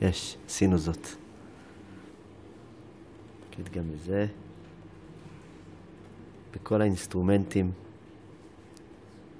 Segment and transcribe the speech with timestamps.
[0.00, 1.08] יש, עשינו זאת.
[3.52, 4.26] נגיד גם לזה.
[6.52, 7.72] בכל האינסטרומנטים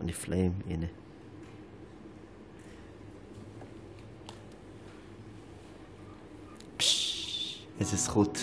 [0.00, 0.86] הנפלאים, הנה.
[7.80, 8.38] איזה זכות.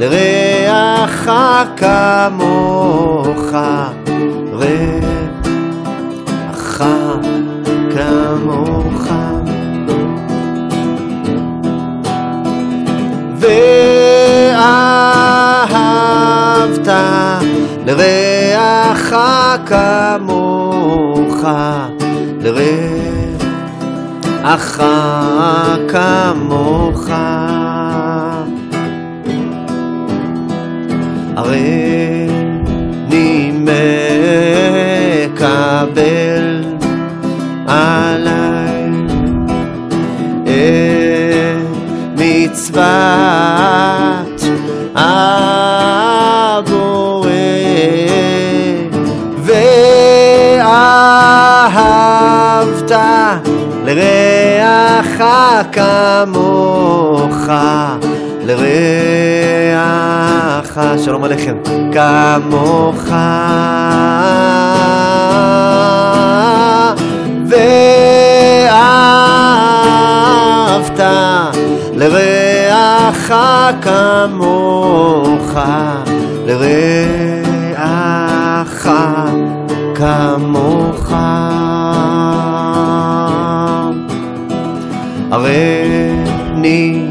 [0.00, 1.30] לרעך
[1.76, 3.52] כמוך
[4.52, 5.10] רעך
[7.94, 9.06] כמוך.
[14.60, 16.88] ואהבת
[17.86, 19.14] לרעך
[19.66, 21.44] כמוך
[22.40, 23.22] לרעך
[25.88, 27.10] כמוך
[31.40, 32.26] הרי
[33.08, 33.52] אני
[35.34, 36.64] מקבל
[37.66, 38.90] עליי
[40.42, 40.50] את
[42.16, 42.80] מצוות
[44.94, 45.30] הבורא
[50.62, 50.92] ואהבת
[53.84, 55.22] לרעך
[55.72, 57.36] כמוך
[58.46, 60.09] לרעך
[61.04, 61.56] שלום עליכם.
[61.92, 63.04] כמוך.
[70.68, 71.00] ואהבת
[71.94, 73.32] לרעך
[73.82, 75.58] כמוך.
[76.46, 77.70] לרעך
[79.94, 81.12] כמוך.
[85.30, 85.84] הרי
[86.52, 87.10] אני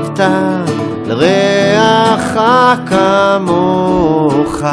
[0.00, 0.20] ואהבת
[1.06, 2.38] לרעך
[2.86, 4.64] כמוך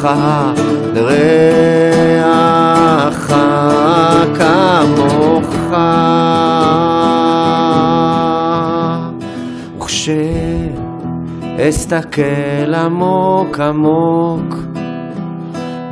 [0.00, 0.60] כמוך
[2.14, 2.54] לרעך
[4.34, 5.50] כמוך.
[11.58, 14.54] וכשאסתכל עמוק עמוק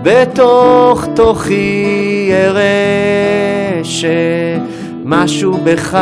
[0.02, 5.98] בתוך תוכי אראה שמשהו בך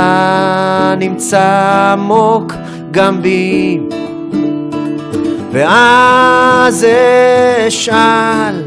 [0.98, 2.52] נמצא עמוק
[2.90, 3.80] גם בי
[5.52, 6.86] ואז
[7.68, 8.62] אשאל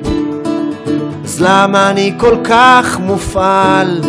[1.24, 4.02] אז למה אני כל כך מופעל?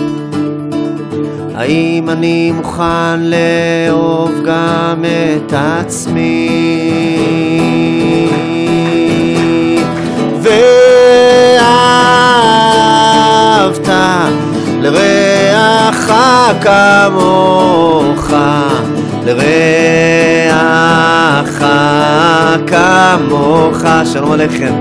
[1.55, 6.49] האם אני מוכן לאהוב גם את עצמי?
[13.63, 13.89] ואהבת
[14.81, 16.13] לרעך
[16.63, 18.31] כמוך,
[19.27, 21.00] לרעך
[22.67, 23.79] כמוך,
[24.13, 24.75] שלום עליכם.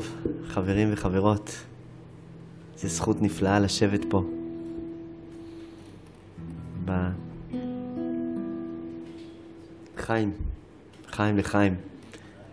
[0.02, 0.16] טוב,
[0.48, 1.52] חברים וחברות.
[2.78, 4.24] זו זכות נפלאה לשבת פה.
[6.86, 6.92] ב...
[9.98, 10.32] חיים,
[11.08, 11.76] חיים לחיים.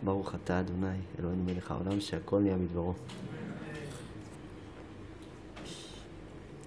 [0.04, 0.86] ברוך אתה אדוני,
[1.18, 2.94] אלוהינו מלך העולם, שהכל נהיה מדברו.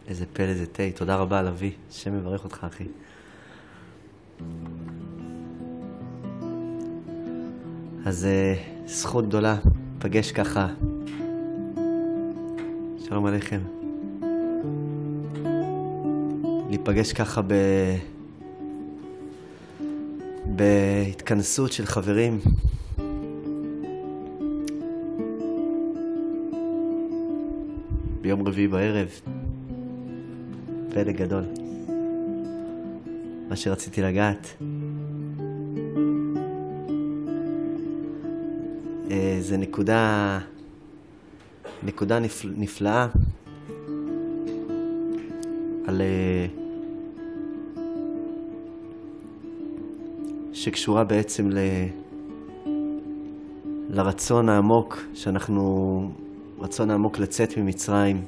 [0.07, 2.87] איזה פלא זה תה, תודה רבה על אבי, השם מברך אותך אחי.
[8.05, 9.57] אז uh, זכות גדולה,
[10.01, 10.67] פגש ככה.
[13.05, 13.61] שלום עליכם.
[16.69, 17.53] להיפגש ככה ב...
[20.45, 22.39] בהתכנסות של חברים.
[28.21, 29.09] ביום רביעי בערב.
[30.89, 31.43] פלא גדול.
[33.49, 34.57] מה שרציתי לגעת.
[39.41, 40.39] אה, זה נקודה,
[41.83, 43.07] נקודה נפל, נפלאה
[45.87, 46.01] על...
[46.01, 46.45] אה,
[50.53, 51.57] שקשורה בעצם ל...
[53.89, 55.63] לרצון העמוק שאנחנו,
[56.59, 58.23] רצון העמוק לצאת ממצרים.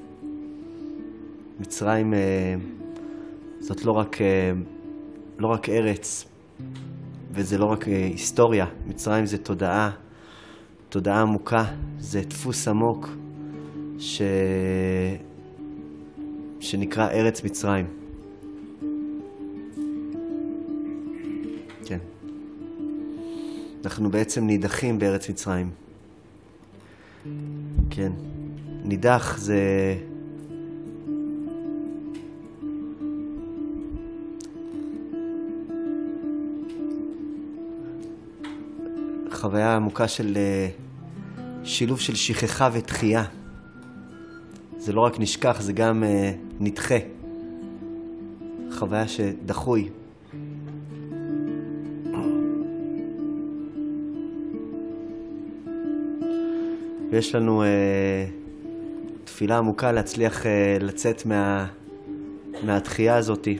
[1.60, 2.56] מצרים אה,
[3.60, 4.18] זאת לא רק,
[5.40, 6.26] לא רק ארץ,
[7.32, 10.03] וזה לא רק היסטוריה, מצרים זה תודעה,
[10.94, 11.66] תודעה עמוקה,
[12.00, 13.10] זה דפוס עמוק
[14.00, 14.22] ש...
[16.60, 17.86] שנקרא ארץ מצרים.
[21.86, 21.98] כן.
[23.86, 25.70] אנחנו בעצם נידחים בארץ מצרים.
[27.90, 28.12] כן.
[28.84, 29.60] נידח זה...
[39.32, 40.38] חוויה עמוקה של
[41.64, 43.24] שילוב של שכחה ותחייה.
[44.78, 46.08] זה לא רק נשכח, זה גם uh,
[46.60, 46.96] נדחה.
[48.72, 49.90] חוויה שדחוי.
[57.12, 57.66] ויש לנו uh,
[59.24, 60.46] תפילה עמוקה להצליח uh,
[60.84, 61.68] לצאת מה,
[62.64, 63.58] מהתחייה הזאתי,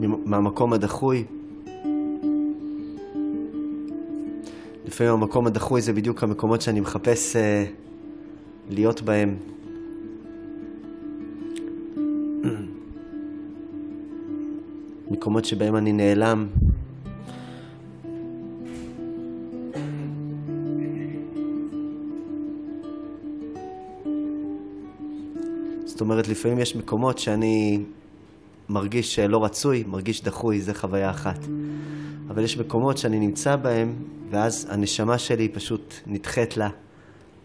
[0.00, 1.24] מהמקום הדחוי.
[4.96, 7.64] לפעמים המקום הדחוי זה בדיוק המקומות שאני מחפש אה,
[8.70, 9.36] להיות בהם.
[15.10, 16.46] מקומות שבהם אני נעלם.
[25.84, 27.84] זאת אומרת, לפעמים יש מקומות שאני
[28.68, 31.38] מרגיש לא רצוי, מרגיש דחוי, זה חוויה אחת.
[32.28, 36.68] אבל יש מקומות שאני נמצא בהם, ואז הנשמה שלי פשוט נדחית לה,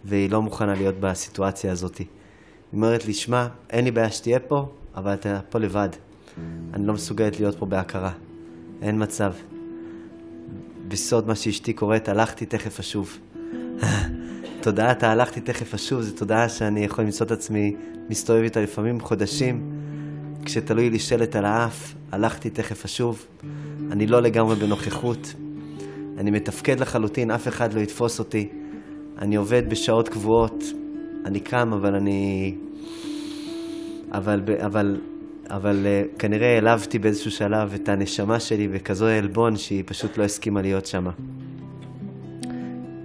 [0.06, 1.98] והיא לא מוכנה להיות בסיטואציה הזאת.
[1.98, 2.08] היא
[2.74, 5.90] אומרת לי, שמע, אין לי בעיה שתהיה פה, אבל אתה פה לבד.
[6.74, 8.12] אני לא מסוגלת להיות פה בהכרה.
[8.82, 9.34] אין מצב.
[10.88, 13.18] בסוד מה שאשתי קוראת, הלכתי תכף אשוב.
[14.62, 17.76] תודעת הלכתי תכף אשוב, זו תודעה שאני יכול למצוא את עצמי
[18.10, 19.72] מסתובב איתה לפעמים חודשים,
[20.46, 23.26] כשתלוי לי שלט על האף, הלכתי תכף אשוב.
[23.92, 25.34] אני לא לגמרי בנוכחות.
[26.22, 28.50] אני מתפקד לחלוטין, אף אחד לא יתפוס אותי.
[29.18, 30.64] אני עובד בשעות קבועות.
[31.26, 32.56] אני קם, אבל אני...
[34.12, 35.02] אבל, אבל
[35.50, 40.62] אבל uh, כנראה העלבתי באיזשהו שלב את הנשמה שלי בכזו עלבון שהיא פשוט לא הסכימה
[40.62, 41.04] להיות שם.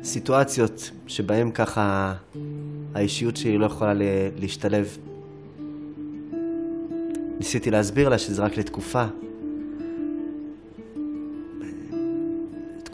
[0.03, 2.15] סיטואציות שבהן ככה
[2.95, 3.93] האישיות שלי לא יכולה
[4.39, 4.99] להשתלב.
[7.39, 9.05] ניסיתי להסביר לה שזה רק לתקופה.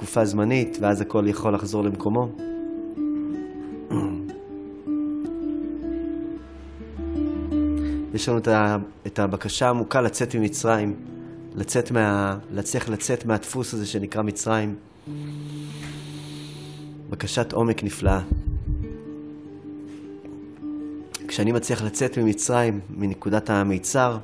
[0.02, 2.28] תקופה זמנית, ואז הכל יכול לחזור למקומו.
[8.14, 8.38] יש לנו
[9.06, 10.94] את הבקשה העמוקה לצאת ממצרים,
[11.54, 12.38] לצאת מה...
[12.50, 14.74] להצליח לצאת מהדפוס הזה שנקרא מצרים.
[17.10, 18.20] בקשת עומק נפלאה.
[21.28, 24.18] כשאני מצליח לצאת ממצרים, מנקודת המיצר,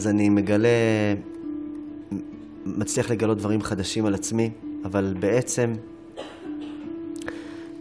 [0.00, 0.68] אז אני מגלה,
[2.66, 4.50] מצליח לגלות דברים חדשים על עצמי,
[4.84, 5.72] אבל בעצם,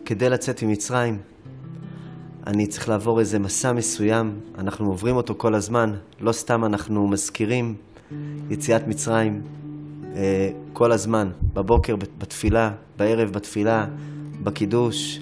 [0.05, 1.17] כדי לצאת ממצרים,
[2.47, 7.75] אני צריך לעבור איזה מסע מסוים, אנחנו עוברים אותו כל הזמן, לא סתם אנחנו מזכירים
[8.49, 9.41] יציאת מצרים
[10.15, 13.85] אה, כל הזמן, בבוקר בתפילה, בערב בתפילה,
[14.43, 15.19] בקידוש,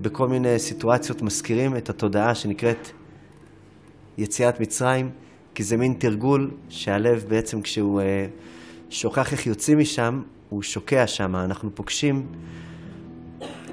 [0.00, 2.88] בכל מיני סיטואציות מזכירים את התודעה שנקראת
[4.18, 5.10] יציאת מצרים,
[5.54, 8.26] כי זה מין תרגול שהלב בעצם כשהוא אה,
[8.90, 11.36] שוכח איך יוצאים משם, הוא שוקע שם.
[11.36, 12.26] אנחנו פוגשים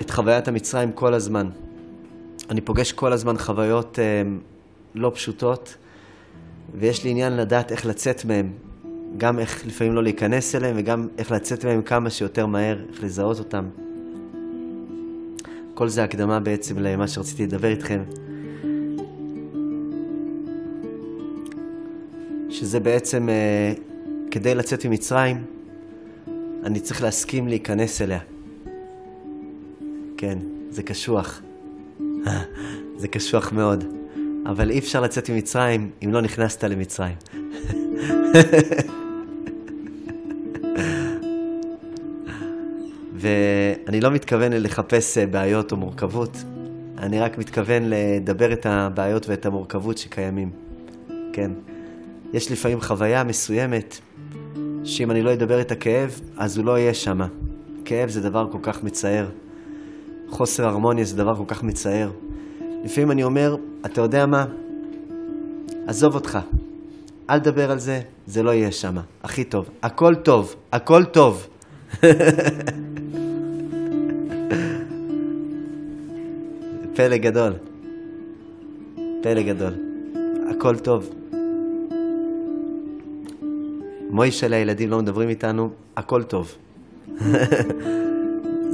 [0.02, 1.50] את חוויית המצרים כל הזמן.
[2.50, 4.22] אני פוגש כל הזמן חוויות אה,
[4.96, 5.76] לא פשוטות,
[6.76, 8.52] ויש לי עניין לדעת איך לצאת מהם.
[9.18, 13.40] גם איך לפעמים לא להיכנס אליהם, וגם איך לצאת מהם כמה שיותר מהר, איך לזהות
[13.40, 13.66] אותם.
[15.74, 18.04] כל זה הקדמה בעצם למה שרציתי לדבר איתכם.
[22.60, 23.74] שזה בעצם, אה,
[24.32, 25.46] כדי לצאת ממצרים,
[26.64, 28.20] אני צריך להסכים להיכנס אליה.
[30.18, 30.38] כן,
[30.70, 31.42] זה קשוח.
[33.02, 33.84] זה קשוח מאוד.
[34.46, 37.16] אבל אי אפשר לצאת ממצרים אם לא נכנסת למצרים.
[43.22, 46.38] ואני לא מתכוון לחפש אה, בעיות או מורכבות,
[46.98, 50.50] אני רק מתכוון לדבר את הבעיות ואת המורכבות שקיימים.
[51.34, 51.52] כן.
[52.34, 54.00] יש לפעמים חוויה מסוימת,
[54.84, 57.20] שאם אני לא אדבר את הכאב, אז הוא לא יהיה שם.
[57.86, 59.30] כאב זה דבר כל כך מצער.
[60.30, 62.12] חוסר הרמוניה זה דבר כל כך מצער.
[62.84, 63.56] לפעמים אני אומר,
[63.86, 64.46] אתה יודע מה?
[65.88, 66.40] עזוב אותך.
[67.30, 68.98] אל תדבר על זה, זה לא יהיה שם.
[69.24, 69.70] הכי טוב.
[69.84, 71.48] הכל טוב, הכל טוב.
[76.96, 77.54] פלא גדול.
[79.22, 79.74] פלא גדול.
[80.50, 81.10] הכל טוב.
[84.20, 86.56] מוישה לילדים לא מדברים איתנו, הכל טוב.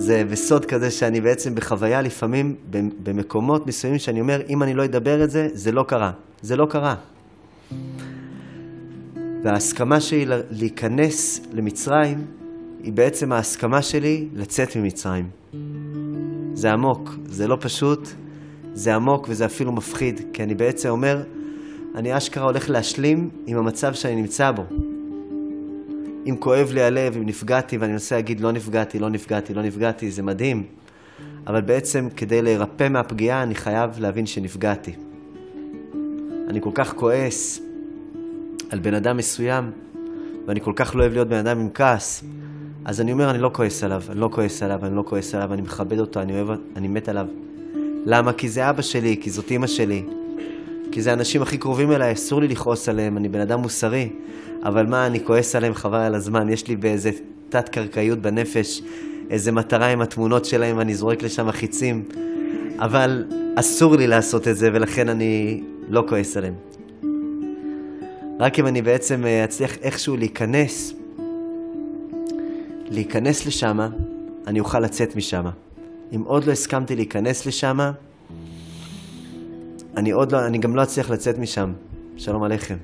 [0.06, 2.56] זה בסוד כזה שאני בעצם בחוויה לפעמים
[3.04, 6.12] במקומות מסוימים שאני אומר, אם אני לא אדבר את זה, זה לא קרה.
[6.42, 6.96] זה לא קרה.
[9.44, 12.26] וההסכמה שלי להיכנס למצרים
[12.84, 15.30] היא בעצם ההסכמה שלי לצאת ממצרים.
[16.54, 18.10] זה עמוק, זה לא פשוט,
[18.74, 21.24] זה עמוק וזה אפילו מפחיד, כי אני בעצם אומר,
[21.96, 24.64] אני אשכרה הולך להשלים עם המצב שאני נמצא בו.
[26.26, 30.12] אם כואב לי הלב, אם נפגעתי, ואני מנסה להגיד לא נפגעתי, לא נפגעתי, לא נפגעתי,
[30.12, 30.64] זה מדהים.
[31.48, 34.94] אבל בעצם כדי להירפא מהפגיעה, אני חייב להבין שנפגעתי.
[36.48, 37.62] אני כל כך כועס
[38.70, 39.72] על בן אדם מסוים,
[40.48, 42.24] ואני כל כך לא אוהב להיות בן אדם עם כעס,
[42.86, 45.54] אז אני אומר, אני לא כועס עליו, אני לא כועס עליו, אני לא כועס עליו,
[45.54, 47.28] אני מכבד אותו, אני אוהב, אני מת עליו.
[48.06, 48.34] למה?
[48.34, 50.04] כי זה אבא שלי, כי זאת אימא שלי.
[50.92, 54.10] כי זה האנשים הכי קרובים אליי, אסור לי לכעוס עליהם, אני בן אדם מוסרי.
[54.64, 57.12] אבל מה, אני כועס עליהם חבל על הזמן, יש לי באיזה
[57.50, 58.82] תת-קרקעיות בנפש,
[59.30, 62.04] איזה מטרה עם התמונות שלהם, אני זורק לשם חיצים.
[62.80, 63.26] אבל
[63.56, 66.54] אסור לי לעשות את זה, ולכן אני לא כועס עליהם.
[68.40, 70.94] רק אם אני בעצם אה, אצליח איכשהו להיכנס
[72.90, 73.80] להיכנס לשם,
[74.48, 75.46] אני אוכל לצאת משם.
[76.16, 77.80] אם עוד לא הסכמתי להיכנס לשם,
[79.98, 81.74] אני עוד לא, אני גם לא אצליח לצאת משם.
[82.18, 82.78] שלום עליכם.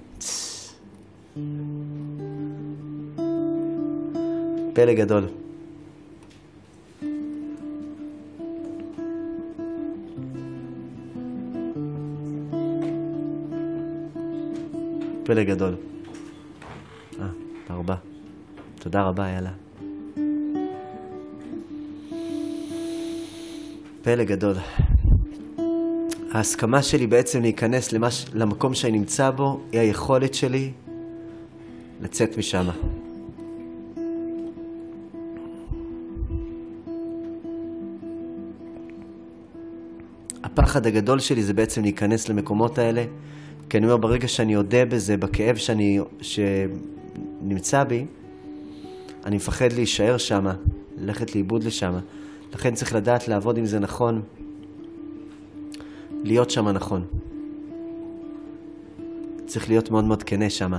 [4.74, 5.28] פלא גדול.
[15.24, 15.76] פלא גדול.
[17.20, 17.28] אה,
[17.68, 17.96] תודה רבה.
[18.80, 19.52] תודה רבה, יאללה.
[24.02, 24.56] פלא גדול.
[26.32, 28.26] ההסכמה שלי בעצם להיכנס למש...
[28.34, 30.72] למקום שאני נמצא בו, היא היכולת שלי
[32.02, 32.68] לצאת משם.
[40.44, 43.04] הפחד הגדול שלי זה בעצם להיכנס למקומות האלה,
[43.70, 48.06] כי אני אומר, ברגע שאני אודה בזה, בכאב שאני, שנמצא בי,
[49.26, 50.46] אני מפחד להישאר שם,
[50.98, 51.94] ללכת לאיבוד לשם.
[52.54, 54.22] לכן צריך לדעת לעבוד עם זה נכון,
[56.24, 57.06] להיות שם נכון.
[59.46, 60.72] צריך להיות מאוד מאוד כנה שם.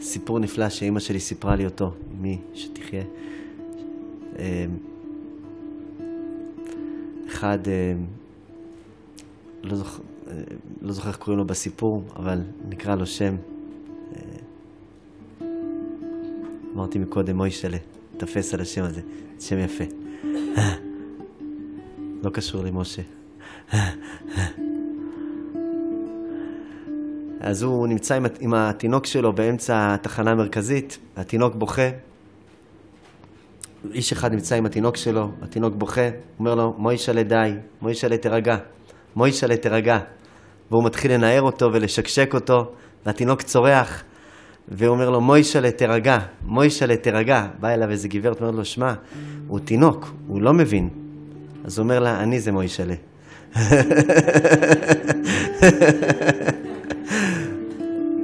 [0.00, 3.02] סיפור נפלא שאימא שלי סיפרה לי אותו, מי שתחיה.
[4.38, 4.44] אמ,
[7.26, 8.06] אחד, אמ,
[9.62, 10.34] לא זוכר, אה,
[10.82, 13.34] לא זוכר איך קוראים לו בסיפור, אבל נקרא לו שם.
[14.16, 15.46] אה,
[16.74, 17.78] אמרתי מקודם, מוישלה,
[18.20, 19.00] תפס על השם הזה,
[19.38, 19.84] שם יפה.
[22.24, 23.02] לא קשור למשה.
[27.40, 31.88] אז הוא נמצא עם, עם התינוק שלו באמצע התחנה המרכזית, התינוק בוכה.
[33.92, 36.08] איש אחד נמצא עם התינוק שלו, התינוק בוכה,
[36.38, 38.56] אומר לו, מוישלה די, מוישלה תירגע,
[39.16, 39.98] מוישלה תירגע.
[40.70, 42.72] והוא מתחיל לנער אותו ולשקשק אותו,
[43.06, 44.04] והתינוק צורח,
[44.68, 47.46] והוא אומר לו, מוישלה תירגע, מוישלה תירגע.
[47.60, 48.94] בא אליו איזה גברת, אומרת לו, שמע,
[49.48, 50.88] הוא תינוק, הוא לא מבין.
[51.64, 52.94] אז הוא אומר לה, אני זה מוישלה.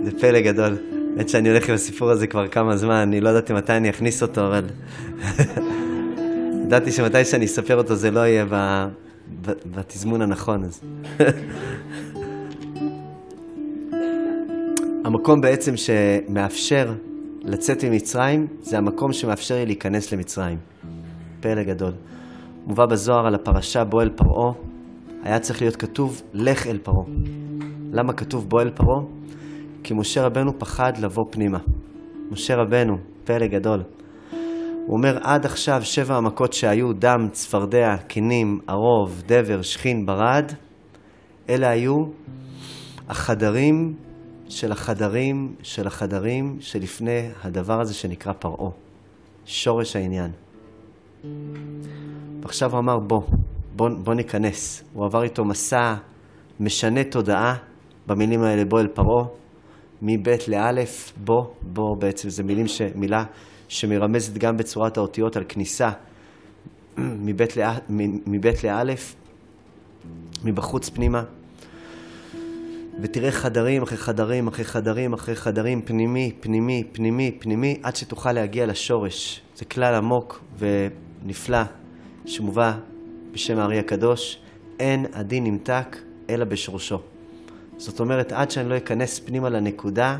[0.04, 0.76] זה פלא גדול.
[1.16, 4.22] האמת שאני הולך עם הסיפור הזה כבר כמה זמן, אני לא ידעתי מתי אני אכניס
[4.22, 4.64] אותו, אבל...
[6.66, 8.44] ידעתי שמתי שאני אספר אותו זה לא יהיה.
[9.66, 10.64] בתזמון הנכון.
[10.64, 10.80] אז...
[15.06, 16.92] המקום בעצם שמאפשר
[17.42, 20.58] לצאת ממצרים, זה המקום שמאפשר לי להיכנס למצרים.
[21.40, 21.92] פלא גדול.
[22.66, 24.52] מובא בזוהר על הפרשה בוא אל פרעה,
[25.22, 27.04] היה צריך להיות כתוב לך אל פרעה.
[27.92, 29.00] למה כתוב בוא אל פרעה?
[29.82, 31.58] כי משה רבנו פחד לבוא פנימה.
[32.30, 33.82] משה רבנו, פלא גדול.
[34.86, 40.52] הוא אומר, עד עכשיו שבע המכות שהיו דם, צפרדע, קינים, ערוב, דבר, שכין, ברד,
[41.48, 41.96] אלה היו
[43.08, 44.05] החדרים
[44.49, 48.71] של החדרים של החדרים שלפני הדבר הזה שנקרא פרעה.
[49.45, 50.30] שורש העניין.
[52.43, 53.21] ועכשיו הוא אמר, בוא,
[53.76, 54.85] בוא, בוא ניכנס.
[54.93, 55.95] הוא עבר איתו מסע
[56.61, 57.56] משנה תודעה
[58.06, 59.26] במילים האלה, בוא אל פרעה,
[60.02, 62.82] מב' לאלף, בוא, בוא בעצם, זה מילים ש...
[62.95, 63.25] מילה
[63.69, 65.91] שמרמזת גם בצורת האותיות על כניסה.
[68.26, 69.17] מבית לאלף,
[70.45, 71.23] מבחוץ פנימה.
[73.00, 78.67] ותראה חדרים אחרי חדרים אחרי חדרים אחרי חדרים, פנימי, פנימי, פנימי, פנימי, עד שתוכל להגיע
[78.67, 79.41] לשורש.
[79.56, 81.63] זה כלל עמוק ונפלא
[82.26, 82.73] שמובא
[83.32, 84.39] בשם הארי הקדוש,
[84.80, 85.97] אין הדין נמתק
[86.30, 86.99] אלא בשורשו.
[87.76, 90.19] זאת אומרת, עד שאני לא אכנס פנימה לנקודה,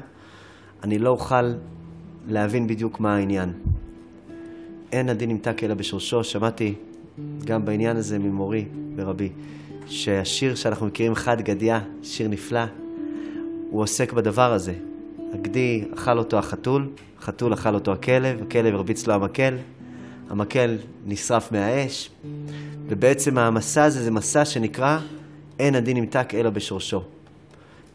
[0.85, 1.53] אני לא אוכל
[2.27, 3.53] להבין בדיוק מה העניין.
[4.93, 6.25] אין הדין נמתק אלא בשורשו.
[6.25, 6.75] שמעתי
[7.45, 8.65] גם בעניין הזה ממורי
[8.97, 9.29] ורבי,
[9.87, 12.65] שהשיר שאנחנו מכירים, חד גדיה, שיר נפלא,
[13.71, 14.75] הוא עוסק בדבר הזה.
[15.35, 19.57] הגדי אכל אותו החתול, החתול אכל אותו הכלב, הכלב הרביץ לו המקל,
[20.31, 22.11] המקל נשרף מהאש,
[22.89, 24.99] ובעצם המסע הזה זה מסע שנקרא
[25.59, 27.03] אין הדין נמתק אלא בשורשו.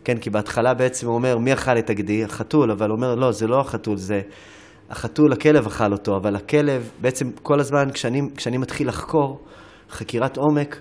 [0.03, 2.23] כן, כי בהתחלה בעצם הוא אומר, מי אכל את הגדי?
[2.23, 4.21] החתול, אבל הוא אומר, לא, זה לא החתול, זה
[4.89, 9.39] החתול, הכלב אכל אותו, אבל הכלב, בעצם כל הזמן כשאני, כשאני מתחיל לחקור
[9.89, 10.77] חקירת עומק,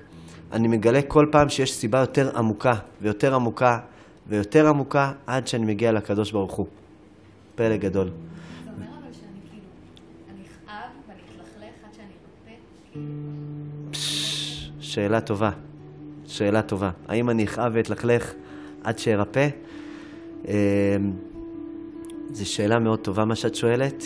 [0.53, 3.79] אני מגלה כל פעם שיש סיבה יותר עמוקה ויותר עמוקה
[4.27, 6.67] ויותר עמוקה עד שאני מגיע לקדוש ברוך הוא.
[7.55, 8.11] פלא גדול.
[14.81, 15.51] שאלה טובה,
[16.27, 16.91] שאלה טובה.
[17.09, 18.33] האם אני אכאב ואתלכלך
[18.85, 19.49] עד שארפא?
[20.49, 20.53] אמ,
[22.31, 24.05] זו שאלה מאוד טובה מה שאת שואלת.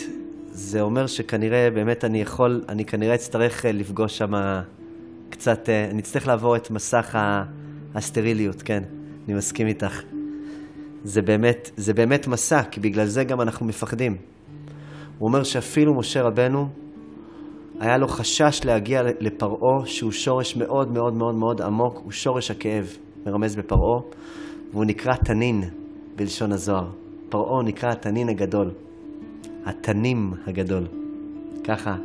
[0.51, 4.33] זה אומר שכנראה באמת אני יכול, אני כנראה אצטרך אה, לפגוש שם
[5.35, 7.17] קצת, אה, אני אצטרך לעבור את מסך
[7.95, 8.83] הסטריליות, כן,
[9.27, 10.01] אני מסכים איתך.
[11.03, 14.15] זה באמת, זה באמת מסע, כי בגלל זה גם אנחנו מפחדים.
[15.17, 16.67] הוא אומר שאפילו משה רבנו,
[17.79, 22.97] היה לו חשש להגיע לפרעה, שהוא שורש מאוד מאוד מאוד מאוד עמוק, הוא שורש הכאב,
[23.25, 24.01] מרמז בפרעה,
[24.71, 25.63] והוא נקרא תנין
[26.15, 26.87] בלשון הזוהר.
[27.29, 28.71] פרעה נקרא התנין הגדול,
[29.65, 30.87] התנים הגדול.
[31.63, 31.95] ככה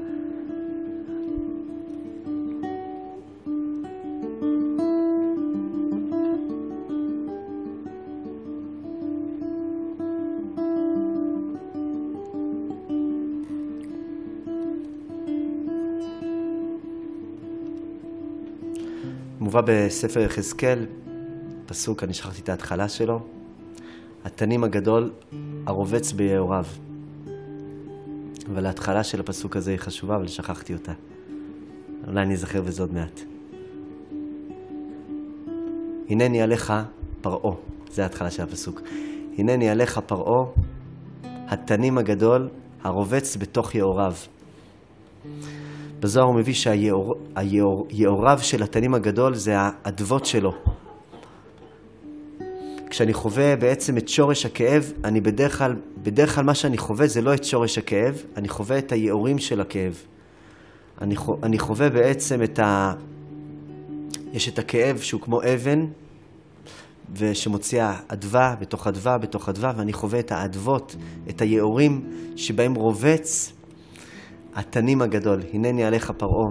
[19.51, 20.87] מובא בספר יחזקאל,
[21.67, 23.21] פסוק, אני שכחתי את ההתחלה שלו,
[24.25, 25.13] התנים הגדול
[25.67, 26.65] הרובץ ביעוריו.
[28.47, 30.93] אבל ההתחלה של הפסוק הזה היא חשובה, אבל שכחתי אותה.
[32.07, 33.21] אולי אני אזכר בזה עוד מעט.
[36.11, 36.73] הנני עליך
[37.21, 37.57] פרעה,
[37.91, 38.81] זה ההתחלה של הפסוק.
[39.39, 40.45] הנני עליך פרעה,
[41.25, 42.49] התנים הגדול,
[42.83, 44.15] הרובץ בתוך יאוריו.
[46.01, 50.53] בזוהר הוא מביא שהיאוריו של התנים הגדול זה האדוות שלו.
[52.91, 57.21] כשאני חווה בעצם את שורש הכאב, אני בדרך כלל, בדרך כלל מה שאני חווה זה
[57.21, 60.03] לא את שורש הכאב, אני חווה את היאורים של הכאב.
[61.01, 62.93] אני, אני חווה בעצם את ה...
[64.33, 65.87] יש את הכאב שהוא כמו אבן,
[67.17, 70.97] ושמוציאה אדווה בתוך אדווה בתוך אדווה, ואני חווה את האדוות,
[71.31, 73.53] את היאורים שבהם רובץ
[74.61, 75.41] התנים הגדול.
[75.53, 76.51] הנני עליך פרעה.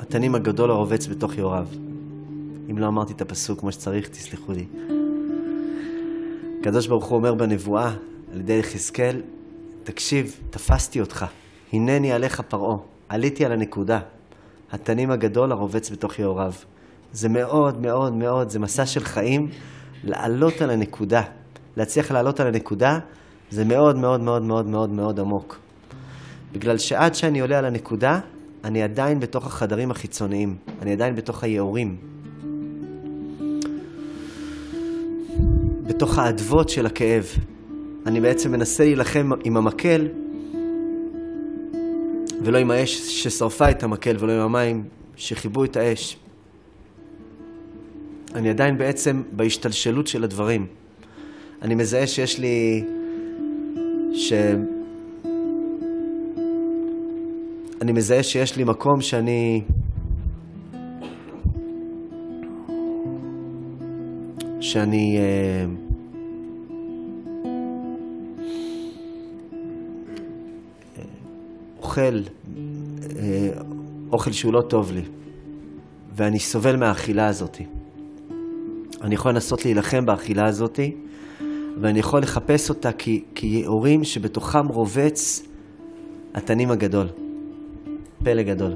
[0.00, 1.66] התנים הגדול הרובץ בתוך יאוריו.
[2.70, 4.66] אם לא אמרתי את הפסוק כמו שצריך, תסלחו לי.
[6.60, 7.94] הקדוש ברוך הוא אומר בנבואה,
[8.32, 9.22] על ידי יחזקאל,
[9.84, 11.26] תקשיב, תפסתי אותך,
[11.72, 12.76] הנני עליך פרעה,
[13.08, 14.00] עליתי על הנקודה,
[14.72, 16.52] התנים הגדול הרובץ בתוך יאוריו.
[17.12, 19.48] זה מאוד מאוד מאוד, זה מסע של חיים,
[20.04, 21.22] לעלות על הנקודה.
[21.76, 22.98] להצליח לעלות על הנקודה,
[23.50, 25.58] זה מאוד מאוד מאוד מאוד מאוד מאוד עמוק.
[26.52, 28.20] בגלל שעד שאני עולה על הנקודה,
[28.64, 31.96] אני עדיין בתוך החדרים החיצוניים, אני עדיין בתוך היאורים.
[35.86, 37.26] בתוך האדוות של הכאב.
[38.06, 40.08] אני בעצם מנסה להילחם עם המקל,
[42.42, 44.84] ולא עם האש ששרפה את המקל, ולא עם המים
[45.16, 46.16] שכיבו את האש.
[48.34, 50.66] אני עדיין בעצם בהשתלשלות של הדברים.
[51.62, 52.84] אני מזהה שיש לי...
[54.18, 54.32] ש...
[57.82, 59.62] אני מזהה שיש לי מקום שאני...
[64.60, 65.18] שאני...
[65.18, 65.88] Uh...
[71.78, 72.20] אוכל
[73.16, 73.50] אה,
[74.12, 75.02] אוכל שהוא לא טוב לי,
[76.16, 77.58] ואני סובל מהאכילה הזאת.
[79.02, 80.80] אני יכול לנסות להילחם באכילה הזאת,
[81.80, 82.90] ואני יכול לחפש אותה
[83.34, 85.42] כיעורים שבתוכם רובץ
[86.34, 87.06] התנים הגדול.
[88.24, 88.74] פלא גדול.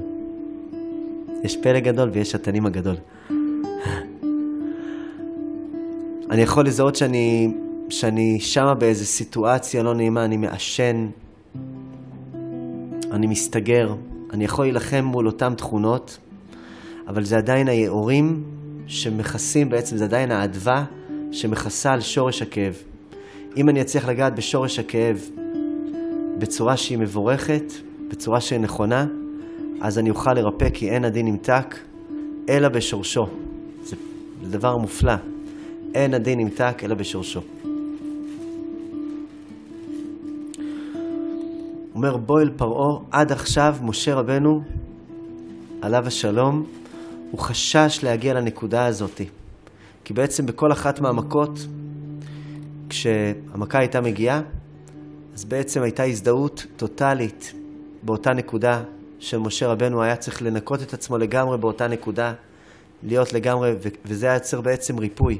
[1.43, 2.95] יש פלא גדול ויש התנים הגדול.
[6.29, 7.53] אני יכול לזהות שאני,
[7.89, 11.07] שאני שמה באיזו סיטואציה לא נעימה, אני מעשן,
[13.11, 13.95] אני מסתגר,
[14.33, 16.17] אני יכול להילחם מול אותן תכונות,
[17.07, 18.43] אבל זה עדיין היעורים
[18.87, 20.85] שמכסים, בעצם זה עדיין האדווה
[21.31, 22.92] שמכסה על שורש הכאב.
[23.57, 25.29] אם אני אצליח לגעת בשורש הכאב
[26.37, 27.63] בצורה שהיא מבורכת,
[28.07, 29.05] בצורה שהיא נכונה,
[29.81, 31.75] אז אני אוכל לרפא כי אין הדין נמתק,
[32.49, 33.27] אלא בשורשו.
[33.83, 33.95] זה,
[34.49, 35.13] דבר מופלא.
[35.93, 37.41] אין הדין נמתק אלא בשורשו.
[41.95, 44.61] אומר בוא אל פרעה, עד עכשיו משה רבנו,
[45.81, 46.65] עליו השלום,
[47.31, 49.21] הוא חשש להגיע לנקודה הזאת.
[50.05, 51.59] כי בעצם בכל אחת מהמכות,
[52.89, 54.41] כשהמכה הייתה מגיעה,
[55.33, 57.53] אז בעצם הייתה הזדהות טוטאלית
[58.03, 58.83] באותה נקודה
[59.19, 62.33] של משה רבנו, היה צריך לנקות את עצמו לגמרי באותה נקודה,
[63.03, 63.71] להיות לגמרי,
[64.05, 65.39] וזה היה יוצר בעצם ריפוי.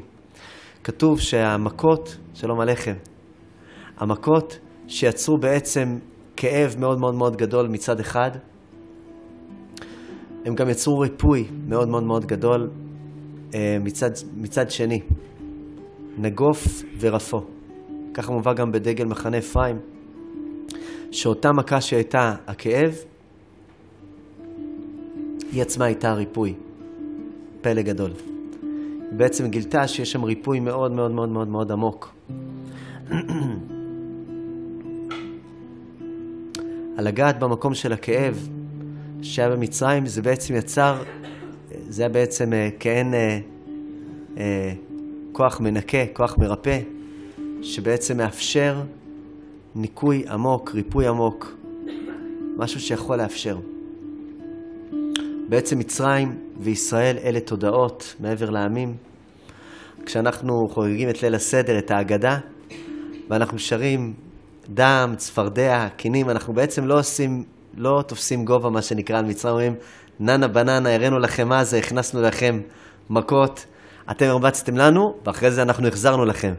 [0.83, 2.93] כתוב שהמכות, שלום עליכם,
[3.97, 5.97] המכות שיצרו בעצם
[6.37, 8.31] כאב מאוד מאוד מאוד גדול מצד אחד,
[10.45, 12.69] הם גם יצרו ריפוי מאוד מאוד מאוד גדול
[13.53, 15.01] אה, מצד, מצד שני.
[16.17, 17.43] נגוף ורפו.
[18.13, 19.79] ככה מובא גם בדגל מחנה אפרים,
[21.11, 22.95] שאותה מכה שהייתה הכאב,
[25.51, 26.53] היא עצמה הייתה הריפוי.
[27.61, 28.11] פלא גדול.
[28.11, 32.13] היא בעצם גילתה שיש שם ריפוי מאוד מאוד מאוד מאוד מאוד עמוק.
[36.97, 38.49] על לגעת במקום של הכאב
[39.21, 41.03] שהיה במצרים, זה בעצם יצר,
[41.89, 43.39] זה היה בעצם אה, כעין אה,
[44.37, 44.73] אה,
[45.33, 46.79] כוח מנקה, כוח מרפא,
[47.61, 48.81] שבעצם מאפשר
[49.75, 51.55] ניקוי עמוק, ריפוי עמוק,
[52.57, 53.57] משהו שיכול לאפשר.
[55.49, 58.95] בעצם מצרים וישראל אלה תודעות מעבר לעמים.
[60.05, 62.37] כשאנחנו חוגגים את ליל הסדר, את ההגדה,
[63.29, 64.13] ואנחנו שרים
[64.69, 67.43] דם, צפרדע, קינים, אנחנו בעצם לא עושים,
[67.77, 69.75] לא תופסים גובה, מה שנקרא, על מצרים, אומרים,
[70.19, 72.61] ננה בננה, הראינו לכם מה זה, הכנסנו לכם
[73.09, 73.65] מכות,
[74.11, 76.53] אתם הרבצתם לנו, ואחרי זה אנחנו החזרנו לכם.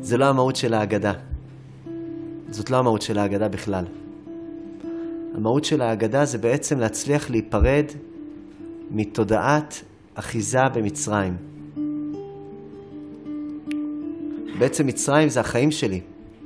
[0.00, 1.12] זה לא המהות של ההגדה.
[2.50, 3.84] זאת לא המהות של ההגדה בכלל.
[5.34, 7.84] המהות של ההגדה זה בעצם להצליח להיפרד
[8.90, 9.82] מתודעת
[10.14, 11.36] אחיזה במצרים.
[14.58, 16.00] בעצם מצרים זה החיים שלי.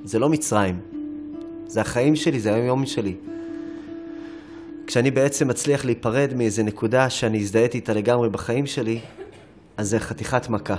[0.04, 0.80] זה לא מצרים.
[1.66, 3.14] זה החיים שלי, זה היום-יום שלי.
[4.86, 9.00] כשאני בעצם מצליח להיפרד מאיזה נקודה שאני הזדהיתי איתה לגמרי בחיים שלי,
[9.76, 10.76] אז זה חתיכת מכה.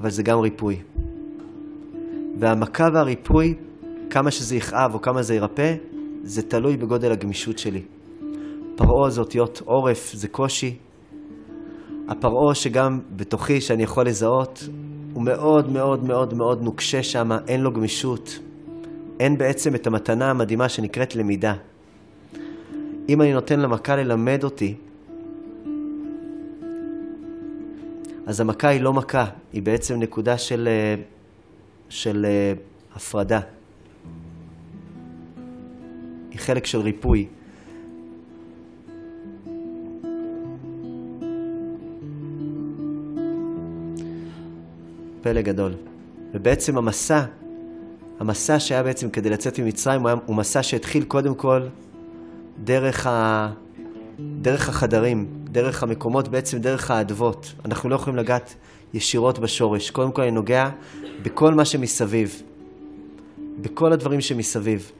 [0.00, 0.76] אבל זה גם ריפוי.
[2.38, 3.54] והמכה והריפוי,
[4.10, 5.74] כמה שזה יכאב או כמה זה ירפא,
[6.22, 7.82] זה תלוי בגודל הגמישות שלי.
[8.76, 10.76] פרעה זה אותיות עורף, זה קושי.
[12.08, 14.68] הפרעה שגם בתוכי, שאני יכול לזהות,
[15.14, 18.38] הוא מאוד מאוד מאוד מאוד נוקשה שם, אין לו גמישות.
[19.20, 21.54] אין בעצם את המתנה המדהימה שנקראת למידה.
[23.08, 24.74] אם אני נותן למכה ללמד אותי,
[28.28, 30.94] אז המכה היא לא מכה, היא בעצם נקודה של, אה,
[31.88, 32.52] של אה,
[32.96, 33.40] הפרדה.
[36.30, 37.26] היא חלק של ריפוי.
[45.22, 45.74] פלא גדול.
[46.34, 47.24] ובעצם המסע,
[48.20, 51.66] המסע שהיה בעצם כדי לצאת ממצרים, הוא, היה, הוא מסע שהתחיל קודם כל
[52.64, 53.50] דרך, ה,
[54.18, 57.52] דרך החדרים, דרך המקומות, בעצם דרך האדוות.
[57.64, 58.54] אנחנו לא יכולים לגעת
[58.94, 59.90] ישירות בשורש.
[59.90, 60.68] קודם כל אני נוגע
[61.22, 62.42] בכל מה שמסביב,
[63.60, 64.92] בכל הדברים שמסביב.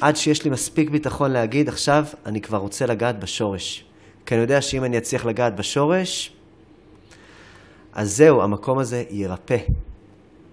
[0.00, 3.84] עד שיש לי מספיק ביטחון להגיד, עכשיו אני כבר רוצה לגעת בשורש.
[4.26, 6.32] כי אני יודע שאם אני אצליח לגעת בשורש,
[7.92, 9.56] אז זהו, המקום הזה יירפא.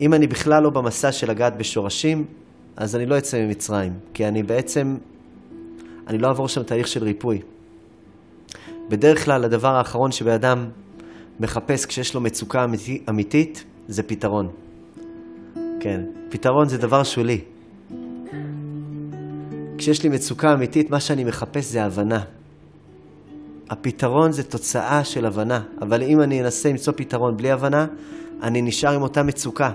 [0.01, 2.25] אם אני בכלל לא במסע של לגעת בשורשים,
[2.77, 4.97] אז אני לא אצא ממצרים, כי אני בעצם,
[6.07, 7.41] אני לא אעבור שם תהליך של ריפוי.
[8.89, 10.69] בדרך כלל הדבר האחרון שבן אדם
[11.39, 14.49] מחפש כשיש לו מצוקה אמיתי, אמיתית, זה פתרון.
[15.79, 17.41] כן, פתרון זה דבר שולי.
[19.77, 22.23] כשיש לי מצוקה אמיתית, מה שאני מחפש זה הבנה.
[23.69, 27.85] הפתרון זה תוצאה של הבנה, אבל אם אני אנסה למצוא פתרון בלי הבנה,
[28.43, 29.71] אני נשאר עם אותה מצוקה.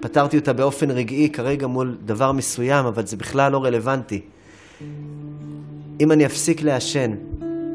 [0.00, 4.20] פתרתי אותה באופן רגעי כרגע מול דבר מסוים, אבל זה בכלל לא רלוונטי.
[6.00, 7.10] אם אני אפסיק לעשן,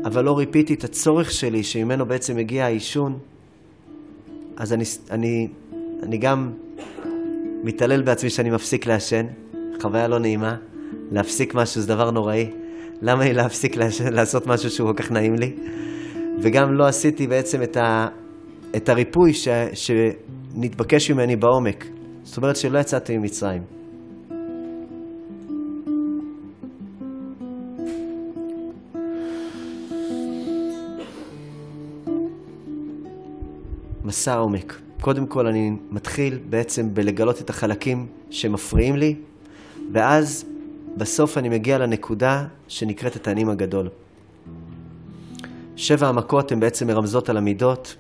[0.06, 3.20] אבל לא ריפיתי את הצורך שלי, שממנו בעצם מגיע העישון,
[4.58, 5.48] אז אני, אני,
[6.04, 6.52] אני גם
[7.64, 9.26] מתעלל בעצמי שאני מפסיק לעשן,
[9.82, 10.56] חוויה לא נעימה.
[11.12, 12.52] להפסיק משהו זה דבר נוראי.
[13.02, 13.76] למה לי להפסיק
[14.12, 15.54] לעשות משהו שהוא כל כך נעים לי?
[16.40, 18.08] וגם לא עשיתי בעצם את, ה,
[18.76, 21.86] את הריפוי ש, שנתבקש ממני בעומק.
[22.24, 23.62] זאת אומרת שלא יצאתי ממצרים.
[34.04, 34.82] מסע עומק.
[35.02, 39.16] קודם כל אני מתחיל בעצם בלגלות את החלקים שמפריעים לי,
[39.94, 40.46] ואז
[40.98, 43.90] בסוף אני מגיע לנקודה שנקראת התענים הגדול.
[45.76, 47.96] שבע המכות הן בעצם מרמזות על המידות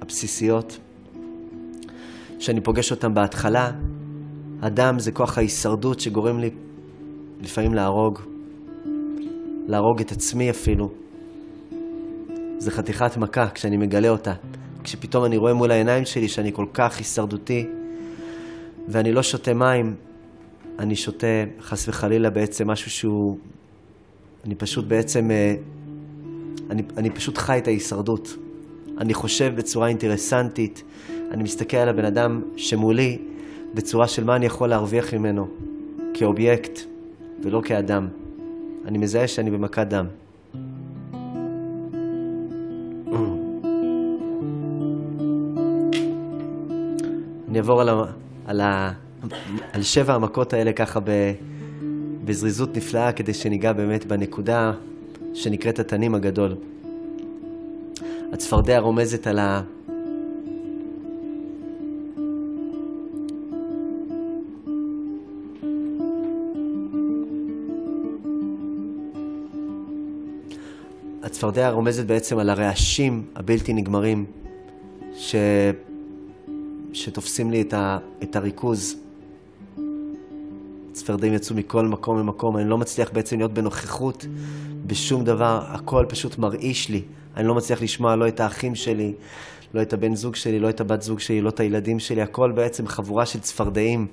[0.00, 0.78] הבסיסיות,
[2.38, 3.70] שאני פוגש אותן בהתחלה.
[4.62, 6.50] הדם זה כוח ההישרדות שגורם לי
[7.40, 8.18] לפעמים להרוג,
[9.66, 10.88] להרוג את עצמי אפילו.
[12.58, 14.32] זה חתיכת מכה כשאני מגלה אותה.
[14.84, 17.66] כשפתאום אני רואה מול העיניים שלי שאני כל כך הישרדותי,
[18.88, 19.94] ואני לא שותה מים,
[20.78, 21.26] אני שותה
[21.60, 23.38] חס וחלילה בעצם משהו שהוא...
[24.44, 25.30] אני פשוט בעצם...
[25.30, 25.54] אה,
[26.70, 28.36] אני, אני פשוט חי את ההישרדות.
[28.98, 30.82] אני חושב בצורה אינטרסנטית,
[31.30, 33.18] אני מסתכל על הבן אדם שמולי
[33.74, 35.46] בצורה של מה אני יכול להרוויח ממנו,
[36.14, 36.80] כאובייקט
[37.42, 38.08] ולא כאדם.
[38.84, 40.06] אני מזהה שאני במכת דם.
[47.52, 48.02] אני אעבור על, ה,
[48.46, 48.92] על, ה,
[49.72, 51.10] על שבע המכות האלה ככה ב,
[52.24, 54.72] בזריזות נפלאה, כדי שניגע באמת בנקודה
[55.34, 56.56] שנקראת התנים הגדול.
[58.32, 59.62] הצפרדע רומזת על ה...
[71.22, 74.24] הצפרדע רומזת בעצם על הרעשים הבלתי נגמרים
[75.16, 75.34] ש...
[76.92, 77.98] שתופסים לי את, ה...
[78.22, 78.96] את הריכוז.
[80.92, 84.26] צפרדעים יצאו מכל מקום למקום, אני לא מצליח בעצם להיות בנוכחות
[84.86, 87.02] בשום דבר, הכל פשוט מרעיש לי.
[87.36, 89.12] אני לא מצליח לשמוע לא את האחים שלי,
[89.74, 92.52] לא את הבן זוג שלי, לא את הבת זוג שלי, לא את הילדים שלי, הכל
[92.52, 94.06] בעצם חבורה של צפרדעים.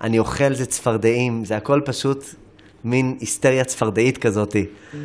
[0.00, 2.24] אני אוכל זה צפרדעים, זה הכל פשוט
[2.84, 4.66] מין היסטריה צפרדעית כזאתי.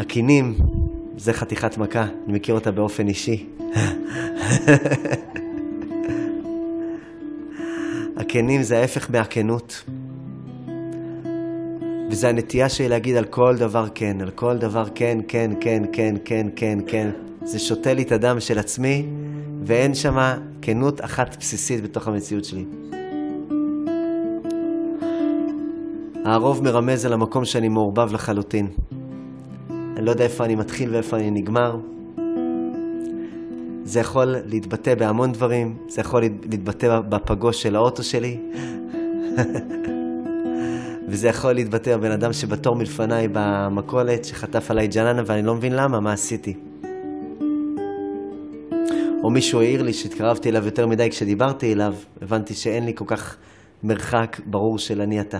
[0.00, 0.54] הקינים,
[1.16, 3.46] זה חתיכת מכה, אני מכיר אותה באופן אישי.
[8.16, 9.84] הכנים זה ההפך מהכנות.
[12.10, 16.14] וזה הנטייה שלי להגיד על כל דבר כן, על כל דבר כן, כן, כן, כן,
[16.24, 17.10] כן, כן, כן.
[17.44, 19.06] זה שותה לי את הדם של עצמי,
[19.64, 20.16] ואין שם
[20.62, 22.64] כנות אחת בסיסית בתוך המציאות שלי.
[26.24, 28.66] הרוב מרמז על המקום שאני מעורבב לחלוטין.
[30.06, 31.76] לא יודע איפה אני מתחיל ואיפה אני נגמר.
[33.84, 38.38] זה יכול להתבטא בהמון דברים, זה יכול להתבטא בפגוש של האוטו שלי,
[41.08, 46.00] וזה יכול להתבטא בבן אדם שבתור מלפניי במכולת, שחטף עליי ג'ננה ואני לא מבין למה,
[46.00, 46.54] מה עשיתי.
[49.22, 53.36] או מישהו העיר לי שהתקרבתי אליו יותר מדי כשדיברתי אליו, הבנתי שאין לי כל כך
[53.82, 55.38] מרחק ברור של אני אתה.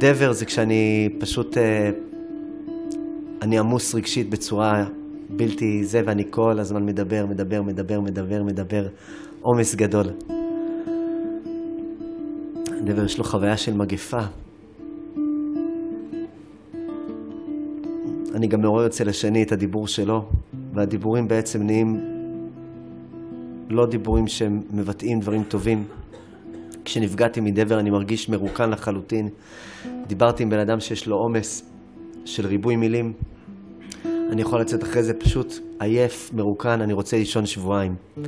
[0.00, 1.90] דבר זה כשאני פשוט, אה,
[3.42, 4.84] אני עמוס רגשית בצורה
[5.30, 8.88] בלתי זה, ואני כל הזמן מדבר, מדבר, מדבר, מדבר, מדבר,
[9.42, 10.06] עומס גדול.
[12.84, 14.20] דבר יש לו חוויה של מגפה.
[18.34, 20.28] אני גם מעורר אצל השני את הדיבור שלו,
[20.74, 22.00] והדיבורים בעצם נהיים
[23.70, 25.84] לא דיבורים שמבטאים דברים טובים.
[26.90, 29.28] כשנפגעתי מדבר אני מרגיש מרוקן לחלוטין.
[30.06, 31.70] דיברתי עם בן אדם שיש לו עומס
[32.24, 33.12] של ריבוי מילים.
[34.04, 37.94] אני יכול לצאת אחרי זה פשוט עייף, מרוקן, אני רוצה לישון שבועיים.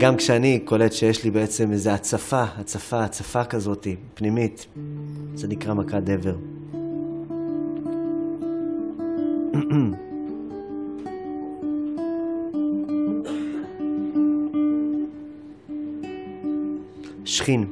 [0.00, 4.66] גם כשאני קולט שיש לי בעצם איזו הצפה, הצפה, הצפה כזאת, פנימית,
[5.34, 6.36] זה נקרא מכת דבר.
[17.38, 17.64] שכין.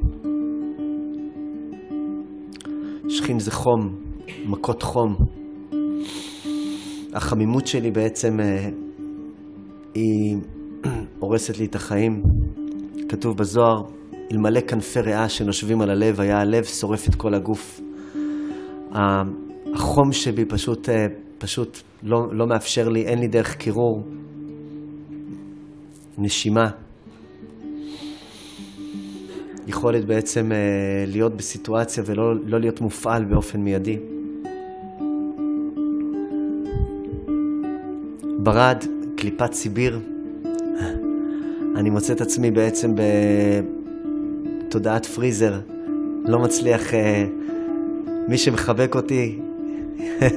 [3.09, 3.95] שכין זה חום,
[4.45, 5.15] מכות חום.
[7.13, 8.69] החמימות שלי בעצם אה,
[9.93, 10.37] היא
[11.19, 12.21] הורסת לי את החיים.
[13.09, 13.83] כתוב בזוהר,
[14.31, 17.81] אלמלא כנפי ריאה שנושבים על הלב, היה הלב שורף את כל הגוף.
[18.91, 24.03] החום שבי פשוט, אה, פשוט לא, לא מאפשר לי, אין לי דרך קירור,
[26.17, 26.86] נשימה.
[29.67, 30.57] יכולת בעצם אה,
[31.07, 33.97] להיות בסיטואציה ולא לא להיות מופעל באופן מיידי.
[38.37, 38.83] ברד,
[39.15, 39.99] קליפת סיביר,
[41.75, 42.95] אני מוצא את עצמי בעצם
[44.67, 45.59] בתודעת פריזר,
[46.25, 47.25] לא מצליח, אה,
[48.27, 49.39] מי שמחבק אותי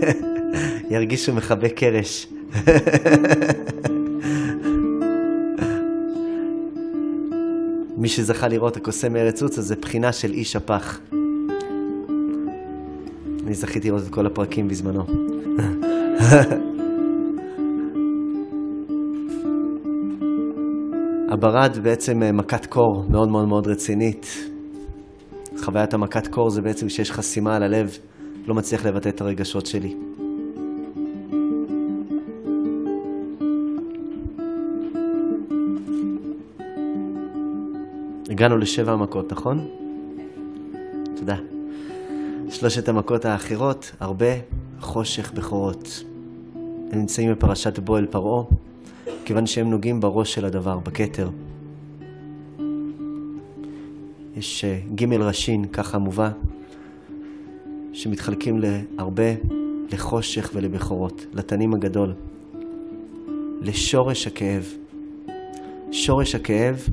[0.91, 2.27] ירגיש שהוא מחבק קרש.
[8.01, 11.01] מי שזכה לראות הקוסם מארץ אז זה בחינה של איש הפח.
[13.47, 15.03] אני זכיתי לראות את כל הפרקים בזמנו.
[21.33, 24.27] הברד בעצם אה, מכת קור מאוד מאוד מאוד רצינית.
[25.65, 27.99] חוויית המכת קור זה בעצם כשיש חסימה על הלב,
[28.47, 29.95] לא מצליח לבטא את הרגשות שלי.
[38.41, 39.69] הגענו לשבע המכות, נכון?
[41.17, 41.37] תודה.
[42.51, 44.27] שלושת המכות האחרות, הרבה
[44.81, 46.05] חושך בכורות.
[46.93, 48.45] הם נמצאים בפרשת בו אל פרעה,
[49.25, 51.29] כיוון שהם נוגעים בראש של הדבר, בכתר.
[54.37, 56.31] יש אה, ג' ראשין, ככה מובא,
[57.93, 59.33] שמתחלקים להרבה,
[59.93, 62.15] לחושך ולבכורות, לתנים הגדול,
[63.61, 64.75] לשורש הכאב.
[65.93, 66.89] שורש הכאב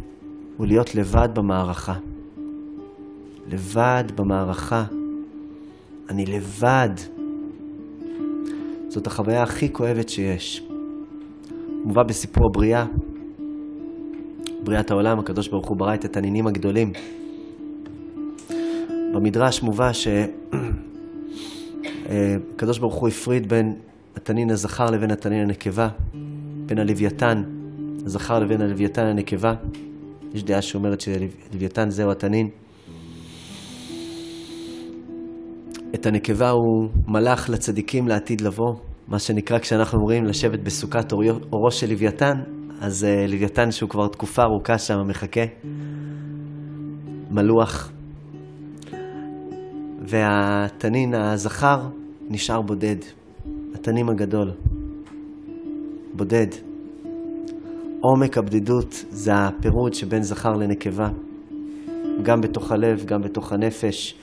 [0.57, 1.93] הוא להיות לבד במערכה.
[3.47, 4.83] לבד במערכה.
[6.09, 6.89] אני לבד.
[8.87, 10.63] זאת החוויה הכי כואבת שיש.
[11.83, 12.85] מובא בסיפור הבריאה,
[14.63, 16.91] בריאת העולם, הקדוש ברוך הוא ברא את התנינים הגדולים.
[19.13, 19.91] במדרש מובא
[22.53, 23.75] שהקדוש ברוך הוא הפריד בין
[24.15, 25.89] התנין הזכר לבין התנין הנקבה,
[26.65, 27.43] בין הלוויתן
[28.05, 29.53] הזכר לבין הלוויתן הנקבה.
[30.37, 32.49] יש דעה שאומרת שלוויתן זהו התנין.
[35.95, 38.73] את הנקבה הוא מלאך לצדיקים לעתיד לבוא,
[39.07, 42.33] מה שנקרא כשאנחנו אומרים לשבת בסוכת אורו של לוויתן,
[42.81, 45.41] אז uh, לוויתן שהוא כבר תקופה ארוכה שם מחכה,
[47.31, 47.91] מלוח,
[50.01, 51.87] והתנין הזכר
[52.29, 52.97] נשאר בודד,
[53.75, 54.51] התנין הגדול,
[56.13, 56.47] בודד.
[58.01, 61.09] עומק הבדידות זה הפירוד שבין זכר לנקבה,
[62.23, 64.15] גם בתוך הלב, גם בתוך הנפש.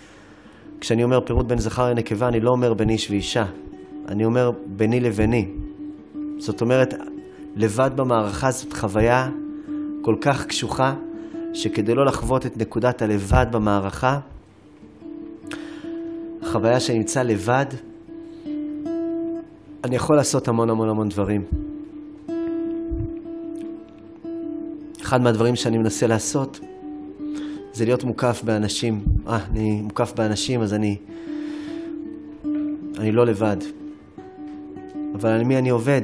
[0.80, 3.44] כשאני אומר פירוד בין זכר לנקבה, אני לא אומר בין איש ואישה,
[4.08, 5.48] אני אומר ביני לביני.
[6.38, 6.94] זאת אומרת,
[7.56, 9.28] לבד במערכה זאת חוויה
[10.02, 10.94] כל כך קשוחה,
[11.54, 14.18] שכדי לא לחוות את נקודת הלבד במערכה,
[16.42, 17.66] החוויה שאני נמצא לבד,
[19.84, 21.63] אני יכול לעשות המון המון המון דברים.
[25.04, 26.60] אחד מהדברים שאני מנסה לעשות
[27.72, 29.04] זה להיות מוקף באנשים.
[29.28, 30.96] אה, אני מוקף באנשים, אז אני...
[32.98, 33.56] אני לא לבד.
[35.14, 36.00] אבל על מי אני עובד?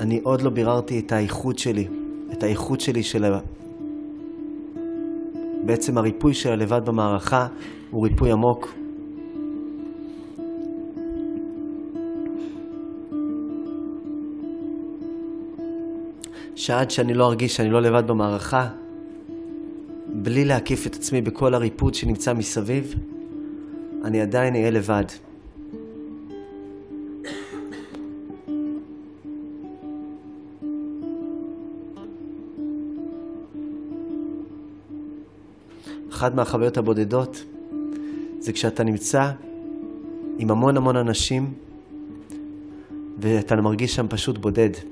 [0.00, 1.88] אני עוד לא ביררתי את האיכות שלי,
[2.32, 3.40] את האיכות שלי של ה...
[5.64, 7.46] בעצם הריפוי של הלבד במערכה
[7.90, 8.81] הוא ריפוי עמוק.
[16.62, 18.68] שעד שאני לא ארגיש שאני לא לבד במערכה,
[20.08, 22.94] בלי להקיף את עצמי בכל הריפוד שנמצא מסביב,
[24.04, 25.04] אני עדיין אהיה לבד.
[36.10, 37.44] אחת מהחוויות הבודדות
[38.38, 39.30] זה כשאתה נמצא
[40.38, 41.52] עם המון המון אנשים
[43.18, 44.91] ואתה מרגיש שם פשוט בודד.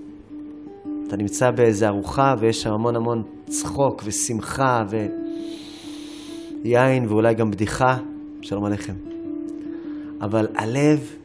[1.10, 4.84] אתה נמצא באיזה ארוחה ויש שם המון המון צחוק ושמחה
[6.62, 7.96] ויין ואולי גם בדיחה,
[8.42, 8.92] שלום עליכם.
[10.20, 11.16] אבל הלב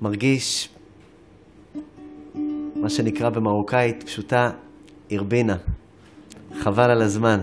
[0.00, 0.68] מרגיש,
[2.76, 4.50] מה שנקרא במרוקאית פשוטה,
[5.10, 5.56] הרבינה.
[6.54, 7.40] חבל על הזמן.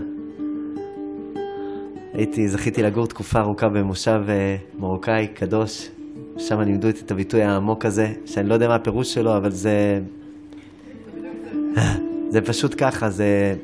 [2.13, 5.89] הייתי, זכיתי לגור תקופה ארוכה במושב אה, מרוקאי קדוש,
[6.37, 9.99] שם לימדו אותי את הביטוי העמוק הזה, שאני לא יודע מה הפירוש שלו, אבל זה...
[12.33, 13.55] זה פשוט ככה, זה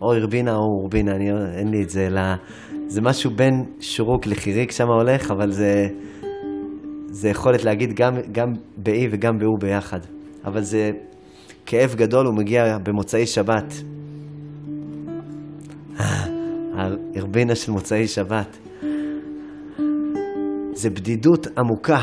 [0.00, 2.20] או הרבינה או אורבינה, אני, אין לי את זה, אלא
[2.86, 5.88] זה משהו בין שורוק לחיריק שם הולך, אבל זה,
[7.06, 10.00] זה יכולת להגיד גם, גם באי וגם באו ביחד.
[10.44, 10.90] אבל זה
[11.66, 13.74] כאב גדול, הוא מגיע במוצאי שבת.
[16.76, 18.58] הארבינה של מוצאי שבת.
[20.74, 22.00] זה בדידות עמוקה.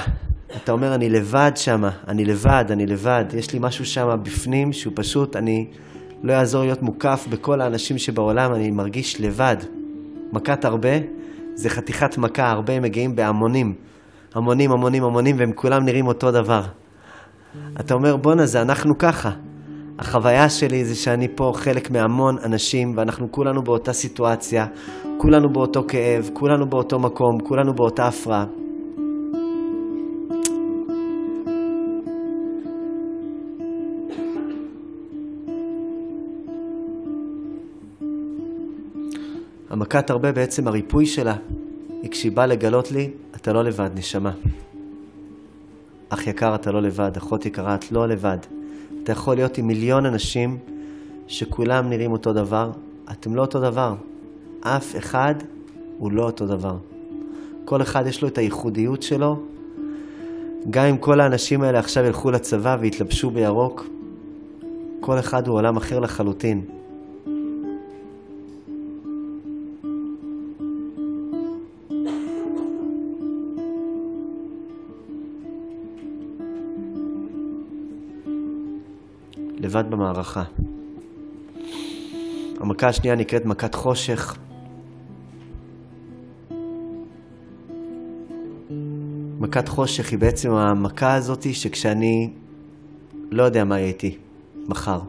[0.56, 3.26] אתה אומר, אני לבד שם, אני לבד, אני לבד.
[3.34, 5.68] יש לי משהו שם בפנים שהוא פשוט, אני
[6.24, 9.56] לא יעזור להיות מוקף בכל האנשים שבעולם, אני מרגיש לבד.
[10.34, 10.90] מכת הרבה
[11.56, 13.74] זה חתיכת מכה, הרבה הם מגיעים בהמונים.
[14.34, 16.62] המונים, המונים, המונים, והם כולם נראים אותו דבר.
[17.80, 19.32] אתה אומר, בואנה, זה אנחנו ככה.
[20.00, 24.66] החוויה שלי זה שאני פה חלק מהמון אנשים, ואנחנו כולנו באותה סיטואציה,
[25.18, 28.46] כולנו באותו כאב, כולנו באותו מקום, כולנו באותה הפרעה.
[39.76, 41.36] המכת הרבה בעצם הריפוי שלה,
[42.02, 44.32] היא כשהיא באה לגלות לי, אתה לא לבד, נשמה.
[46.10, 48.38] אח יקר, אתה לא לבד, אחות יקרה, את לא לבד.
[49.04, 50.58] אתה יכול להיות עם מיליון אנשים
[51.28, 52.72] שכולם נראים אותו דבר,
[53.12, 53.96] אתם לא אותו דבר.
[54.62, 55.36] אף אחד
[55.98, 56.78] הוא לא אותו דבר.
[57.66, 59.40] כל אחד יש לו את הייחודיות שלו.
[60.70, 63.88] גם אם כל האנשים האלה עכשיו ילכו לצבא ויתלבשו בירוק,
[65.00, 66.62] כל אחד הוא עולם אחר לחלוטין.
[79.76, 80.44] לבד במערכה.
[82.60, 84.38] המכה השנייה נקראת מכת חושך.
[89.40, 92.34] מכת חושך היא בעצם המכה הזאת שכשאני
[93.32, 94.18] לא יודע מה יהיה איתי
[94.68, 95.00] מחר.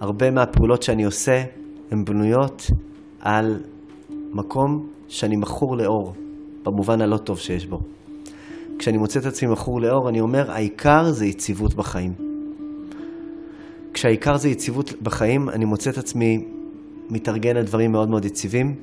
[0.00, 1.44] הרבה מהפעולות שאני עושה
[1.90, 2.70] הן בנויות
[3.20, 3.60] על
[4.32, 6.14] מקום שאני מכור לאור,
[6.62, 7.78] במובן הלא טוב שיש בו.
[8.78, 12.33] כשאני מוצא את עצמי מכור לאור, אני אומר, העיקר זה יציבות בחיים.
[14.04, 16.44] כשהעיקר זה יציבות בחיים, אני מוצא את עצמי
[17.10, 18.74] מתארגן על דברים מאוד מאוד יציבים.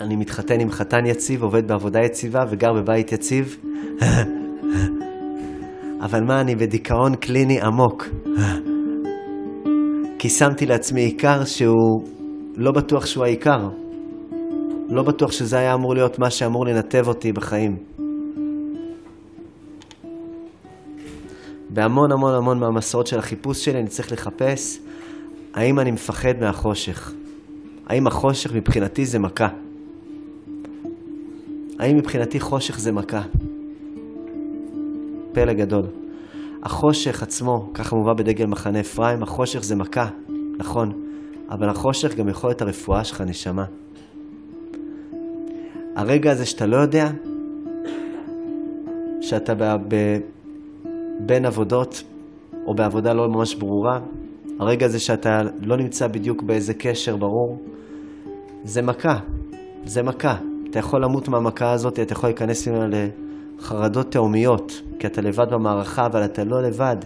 [0.00, 3.56] אני מתחתן עם חתן יציב, עובד בעבודה יציבה וגר בבית יציב.
[6.04, 8.08] אבל מה, אני בדיכאון קליני עמוק.
[10.18, 12.04] כי שמתי לעצמי עיקר שהוא
[12.56, 13.68] לא בטוח שהוא העיקר.
[14.88, 17.76] לא בטוח שזה היה אמור להיות מה שאמור לנתב אותי בחיים.
[21.72, 24.78] בהמון המון המון מהמסעות של החיפוש שלי אני צריך לחפש
[25.54, 27.12] האם אני מפחד מהחושך.
[27.86, 29.48] האם החושך מבחינתי זה מכה.
[31.78, 33.22] האם מבחינתי חושך זה מכה.
[35.32, 35.84] פלא גדול.
[36.62, 40.08] החושך עצמו, ככה מובא בדגל מחנה אפרים, החושך זה מכה,
[40.58, 40.92] נכון,
[41.50, 43.64] אבל החושך גם יכול להיות הרפואה שלך, נשמה.
[45.96, 47.10] הרגע הזה שאתה לא יודע,
[49.20, 49.54] שאתה
[49.88, 50.18] ב...
[51.26, 52.02] בין עבודות,
[52.66, 54.00] או בעבודה לא ממש ברורה,
[54.58, 57.58] הרגע הזה שאתה לא נמצא בדיוק באיזה קשר ברור,
[58.64, 59.18] זה מכה,
[59.84, 60.36] זה מכה.
[60.70, 62.86] אתה יכול למות מהמכה הזאת, אתה יכול להיכנס ממנה
[63.58, 66.96] לחרדות תהומיות, כי אתה לבד במערכה, אבל אתה לא לבד.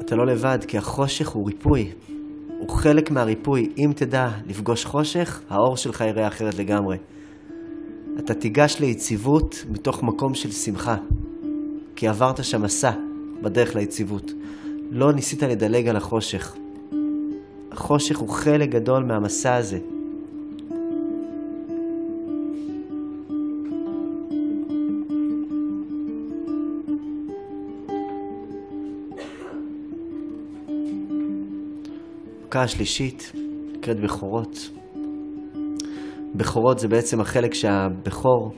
[0.00, 1.90] אתה לא לבד, כי החושך הוא ריפוי.
[2.58, 3.72] הוא חלק מהריפוי.
[3.78, 6.96] אם תדע לפגוש חושך, האור שלך יראה אחרת לגמרי.
[8.18, 10.96] אתה תיגש ליציבות מתוך מקום של שמחה,
[11.96, 12.92] כי עברת שם מסע
[13.42, 14.32] בדרך ליציבות.
[14.90, 16.56] לא ניסית לדלג על החושך.
[17.72, 19.78] החושך הוא חלק גדול מהמסע הזה.
[32.60, 33.32] המכה השלישית
[33.72, 34.70] נקראת בכורות.
[36.34, 38.54] בכורות זה בעצם החלק שהבכור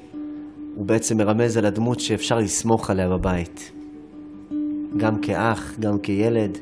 [0.74, 3.72] הוא בעצם מרמז על הדמות שאפשר לסמוך עליה בבית.
[4.96, 6.58] גם כאח, גם כילד.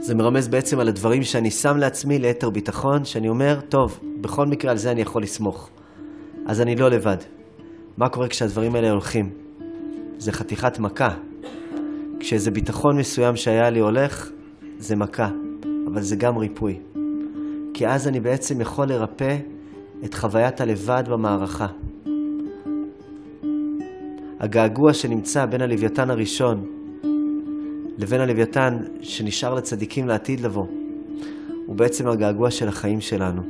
[0.00, 4.70] זה מרמז בעצם על הדברים שאני שם לעצמי ליתר ביטחון, שאני אומר, טוב, בכל מקרה
[4.70, 5.70] על זה אני יכול לסמוך.
[6.46, 7.16] אז אני לא לבד.
[7.96, 9.30] מה קורה כשהדברים האלה הולכים?
[10.18, 11.27] זה חתיכת מכה.
[12.20, 14.30] כשאיזה ביטחון מסוים שהיה לי הולך,
[14.78, 15.28] זה מכה,
[15.86, 16.78] אבל זה גם ריפוי.
[17.74, 19.36] כי אז אני בעצם יכול לרפא
[20.04, 21.66] את חוויית הלבד במערכה.
[24.40, 26.64] הגעגוע שנמצא בין הלוויתן הראשון
[27.98, 30.66] לבין הלוויתן שנשאר לצדיקים לעתיד לבוא,
[31.66, 33.42] הוא בעצם הגעגוע של החיים שלנו.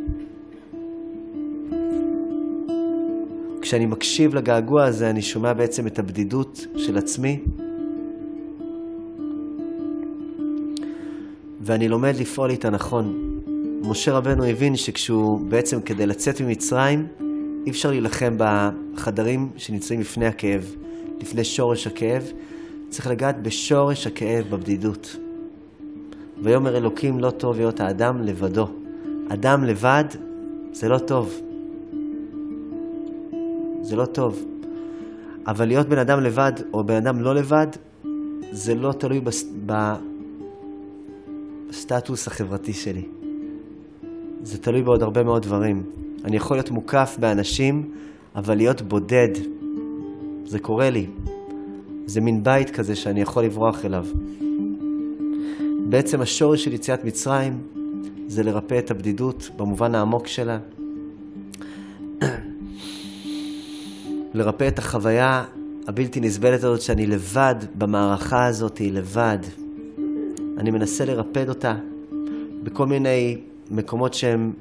[3.61, 7.41] כשאני מקשיב לגעגוע הזה, אני שומע בעצם את הבדידות של עצמי,
[11.69, 13.15] ואני לומד לפעול איתה נכון.
[13.83, 17.07] משה רבנו הבין שכשהוא בעצם כדי לצאת ממצרים,
[17.67, 20.75] אי אפשר להילחם בחדרים שנמצאים לפני הכאב,
[21.21, 22.33] לפני שורש הכאב.
[22.89, 25.17] צריך לגעת בשורש הכאב, בבדידות.
[26.43, 28.67] ויאמר אלוקים לא טוב להיות האדם לבדו.
[29.29, 30.05] אדם לבד
[30.73, 31.41] זה לא טוב.
[33.83, 34.45] זה לא טוב.
[35.47, 37.67] אבל להיות בן אדם לבד או בן אדם לא לבד,
[38.53, 39.45] זה לא תלוי בס...
[41.69, 43.05] בסטטוס החברתי שלי.
[44.43, 45.83] זה תלוי בעוד הרבה מאוד דברים.
[46.25, 47.95] אני יכול להיות מוקף באנשים,
[48.35, 49.29] אבל להיות בודד,
[50.45, 51.07] זה קורה לי.
[52.07, 54.07] זה מין בית כזה שאני יכול לברוח אליו.
[55.89, 57.63] בעצם השורש של יציאת מצרים
[58.27, 60.59] זה לרפא את הבדידות במובן העמוק שלה.
[64.35, 65.45] לרפא את החוויה
[65.89, 69.39] הבלתי נסבלת הזאת שאני לבד במערכה הזאת, לבד.
[70.59, 71.77] אני מנסה לרפד אותה
[72.63, 73.39] בכל מיני
[73.71, 74.53] מקומות שהם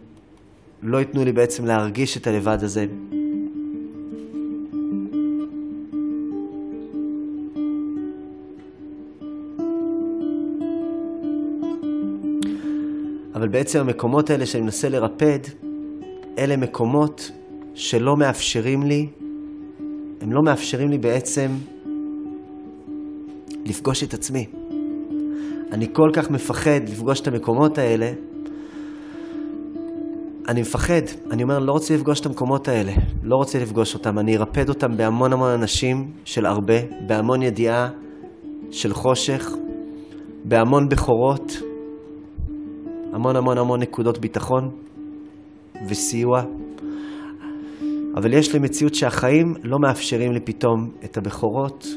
[0.84, 2.86] לא ייתנו לי בעצם להרגיש את הלבד הזה.
[13.36, 15.40] אבל בעצם המקומות האלה שאני מנסה לרפד,
[16.38, 17.32] אלה מקומות
[17.74, 19.08] שלא מאפשרים לי,
[20.22, 21.52] הם לא מאפשרים לי בעצם
[23.66, 24.46] לפגוש את עצמי.
[25.72, 28.12] אני כל כך מפחד לפגוש את המקומות האלה,
[30.48, 31.02] אני מפחד,
[31.32, 32.92] אני אומר, לא רוצה לפגוש את המקומות האלה,
[33.24, 36.74] לא רוצה לפגוש אותם, אני ארפד אותם בהמון המון אנשים של הרבה,
[37.08, 37.90] בהמון ידיעה
[38.72, 39.52] של חושך,
[40.46, 41.62] בהמון בכורות,
[43.14, 44.70] המון המון המון נקודות ביטחון
[45.88, 46.42] וסיוע.
[48.16, 51.88] אבל יש לי מציאות שהחיים לא מאפשרים לי פתאום את הבכורות,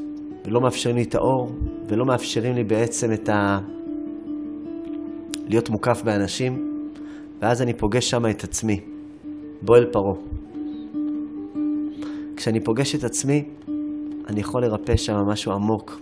[0.45, 1.53] ולא מאפשרים לי את האור,
[1.89, 3.59] ולא מאפשרים לי בעצם את ה...
[5.49, 6.85] להיות מוקף באנשים,
[7.43, 8.81] ואז אני פוגש שם את עצמי,
[9.63, 10.15] בועל פרעה.
[12.37, 13.45] כשאני פוגש את עצמי,
[14.29, 16.01] אני יכול לרפא שם משהו עמוק,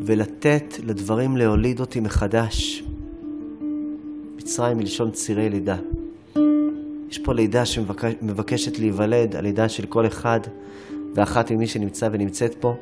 [0.00, 2.82] ולתת לדברים להוליד אותי מחדש.
[4.36, 5.76] מצרים מלשון צירי לידה.
[7.10, 10.40] יש פה לידה שמבקשת להיוולד, הלידה של כל אחד
[11.14, 12.72] ואחת ממי שנמצא ונמצאת פה.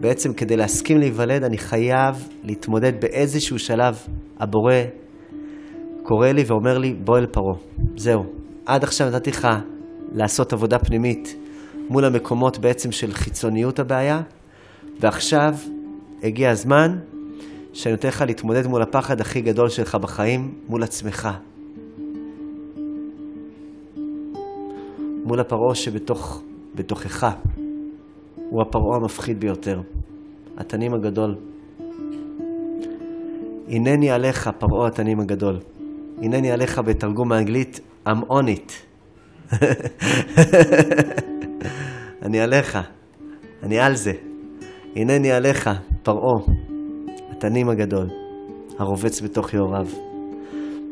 [0.00, 3.98] בעצם כדי להסכים להיוולד, אני חייב להתמודד באיזשהו שלב.
[4.40, 4.74] הבורא
[6.02, 7.56] קורא לי ואומר לי, בוא אל פרעה.
[7.96, 8.22] זהו.
[8.66, 9.48] עד עכשיו נתתי לך
[10.12, 11.36] לעשות עבודה פנימית
[11.88, 14.20] מול המקומות בעצם של חיצוניות הבעיה,
[15.00, 15.54] ועכשיו
[16.22, 16.98] הגיע הזמן
[17.72, 21.28] שאני נותן לך להתמודד מול הפחד הכי גדול שלך בחיים, מול עצמך.
[25.24, 26.42] מול הפרעה שבתוך,
[26.74, 27.26] בתוכך.
[28.50, 29.80] הוא הפרעה המפחיד ביותר,
[30.56, 31.34] התנים הגדול.
[33.68, 35.58] הנני עליך, פרעה התנים הגדול.
[36.22, 38.72] הנני עליך בתרגום מאנגלית, I'm on it.
[42.26, 42.78] אני עליך,
[43.62, 44.12] אני על זה.
[44.96, 45.70] הנני עליך,
[46.02, 46.42] פרעה,
[47.30, 48.06] התנים הגדול,
[48.78, 49.86] הרובץ בתוך יוריו.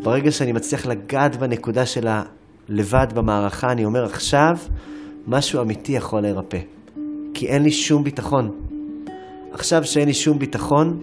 [0.02, 4.56] ברגע שאני מצליח לגעת בנקודה של הלבד במערכה, אני אומר עכשיו,
[5.26, 6.77] משהו אמיתי יכול להירפא.
[7.38, 8.50] כי אין לי שום ביטחון.
[9.52, 10.98] עכשיו שאין לי שום ביטחון,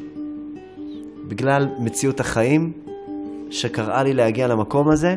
[1.28, 2.72] בגלל מציאות החיים
[3.50, 5.16] שקראה לי להגיע למקום הזה,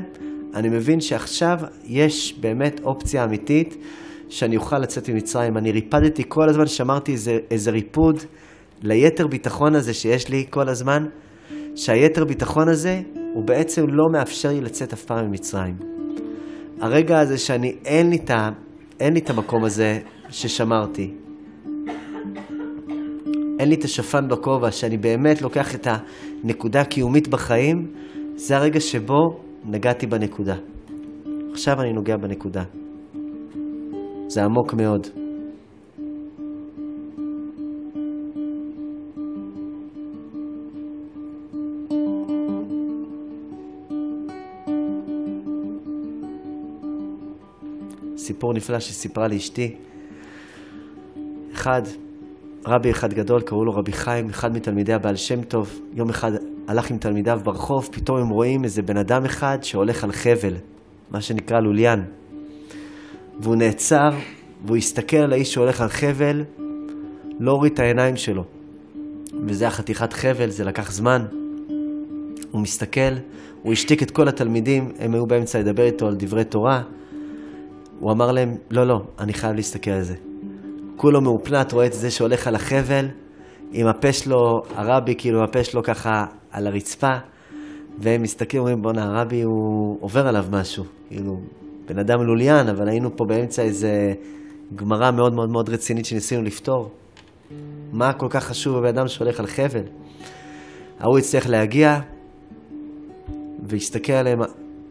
[0.55, 3.77] אני מבין שעכשיו יש באמת אופציה אמיתית
[4.29, 5.57] שאני אוכל לצאת ממצרים.
[5.57, 8.16] אני ריפדתי כל הזמן, שמרתי איזה, איזה ריפוד
[8.83, 11.05] ליתר ביטחון הזה שיש לי כל הזמן,
[11.75, 13.01] שהיתר ביטחון הזה
[13.35, 15.75] הוא בעצם לא מאפשר לי לצאת אף פעם ממצרים.
[16.81, 18.16] הרגע הזה שאני, אין לי,
[19.19, 19.99] את, המקום הזה
[20.31, 21.14] ששמרתי.
[23.59, 27.76] אין לי את השפן בכובע, שאני באמת לוקח את הנקודה הקיומית בחיים,
[28.35, 30.57] זה הרגע שבו נגעתי בנקודה.
[31.53, 32.62] עכשיו אני נוגע בנקודה.
[34.26, 35.07] זה עמוק מאוד.
[48.16, 49.88] סיפור נפלא שסיפרה לי אשתי.
[51.59, 51.83] אחד,
[52.67, 55.81] רבי אחד גדול, קראו לו רבי חיים, אחד מתלמידי הבעל שם טוב.
[55.95, 56.33] יום אחד
[56.69, 60.55] הלך עם תלמידיו ברחוב, פתאום הם רואים איזה בן אדם אחד שהולך על חבל,
[61.11, 62.05] מה שנקרא לוליין.
[63.41, 64.11] והוא נעצר,
[64.65, 66.45] והוא הסתכל על האיש שהולך על חבל,
[67.41, 68.45] לא הוריד את העיניים שלו.
[69.47, 71.25] וזה החתיכת חבל, זה לקח זמן.
[72.51, 73.15] הוא מסתכל,
[73.63, 76.83] הוא השתיק את כל התלמידים, הם היו באמצע לדבר איתו על דברי תורה.
[77.99, 80.28] הוא אמר להם, לא, לא, אני חייב להסתכל על זה.
[80.99, 83.09] כולו מאופנת, רואה את זה שהולך על החבל,
[83.73, 87.17] עם הפה שלו, הרבי כאילו, הפה שלו ככה על הרצפה,
[87.99, 90.85] והם מסתכלים, אומרים, בואנה, הרבי הוא עובר עליו משהו.
[91.09, 91.41] כאילו,
[91.89, 94.13] בן אדם לוליין, אבל היינו פה באמצע איזה
[94.75, 96.91] גמרא מאוד מאוד מאוד רצינית שניסינו לפתור.
[97.93, 99.85] מה כל כך חשוב בבן אדם שהולך על חבל?
[101.01, 102.01] ההוא יצטרך להגיע,
[103.63, 104.39] והסתכל עליהם,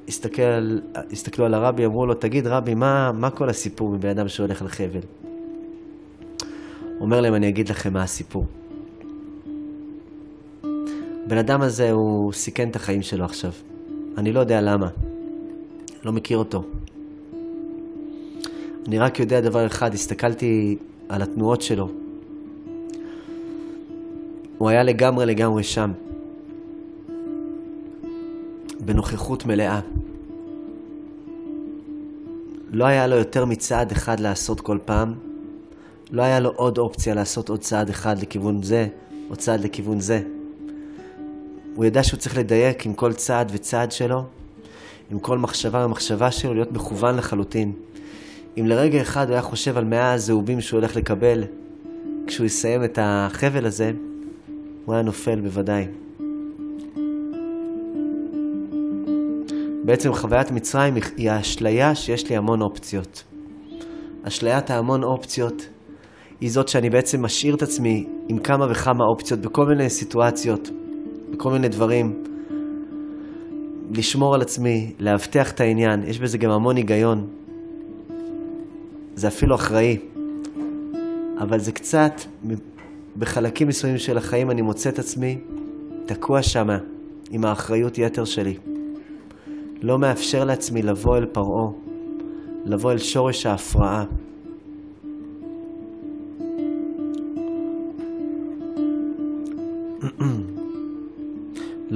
[0.08, 0.78] הסתכל,
[1.12, 4.68] הסתכלו על הרבי, אמרו לו, תגיד רבי, מה, מה כל הסיפור מבן אדם שהולך על
[4.68, 5.02] חבל?
[7.00, 8.46] אומר להם, אני אגיד לכם מה הסיפור.
[11.26, 13.52] הבן אדם הזה, הוא סיכן את החיים שלו עכשיו.
[14.18, 14.88] אני לא יודע למה.
[16.04, 16.64] לא מכיר אותו.
[18.88, 20.78] אני רק יודע דבר אחד, הסתכלתי
[21.10, 21.90] על התנועות שלו.
[24.58, 25.92] הוא היה לגמרי לגמרי שם.
[28.80, 29.80] בנוכחות מלאה.
[32.72, 35.27] לא היה לו יותר מצעד אחד לעשות כל פעם.
[36.12, 38.88] לא היה לו עוד אופציה לעשות עוד צעד אחד לכיוון זה,
[39.30, 40.22] או צעד לכיוון זה.
[41.76, 44.24] הוא ידע שהוא צריך לדייק עם כל צעד וצעד שלו,
[45.12, 47.74] עם כל מחשבה ומחשבה שלו, להיות מכוון לחלוטין.
[48.60, 51.44] אם לרגע אחד הוא היה חושב על מאה הזהובים שהוא הולך לקבל
[52.28, 53.92] כשהוא יסיים את החבל הזה,
[54.86, 55.88] הוא היה נופל בוודאי.
[59.86, 63.24] בעצם חוויית מצרים היא האשליה שיש לי המון אופציות.
[64.24, 65.68] אשליית ההמון אופציות
[66.42, 70.70] היא זאת שאני בעצם משאיר את עצמי עם כמה וכמה אופציות בכל מיני סיטואציות,
[71.32, 72.24] בכל מיני דברים.
[73.92, 77.28] לשמור על עצמי, לאבטח את העניין, יש בזה גם המון היגיון.
[79.16, 79.98] זה אפילו אחראי.
[81.40, 82.22] אבל זה קצת,
[83.18, 85.38] בחלקים מסוימים של החיים אני מוצא את עצמי
[86.06, 86.78] תקוע שמה
[87.32, 88.58] עם האחריות יתר שלי.
[89.82, 91.68] לא מאפשר לעצמי לבוא אל פרעה,
[92.66, 94.04] לבוא אל שורש ההפרעה.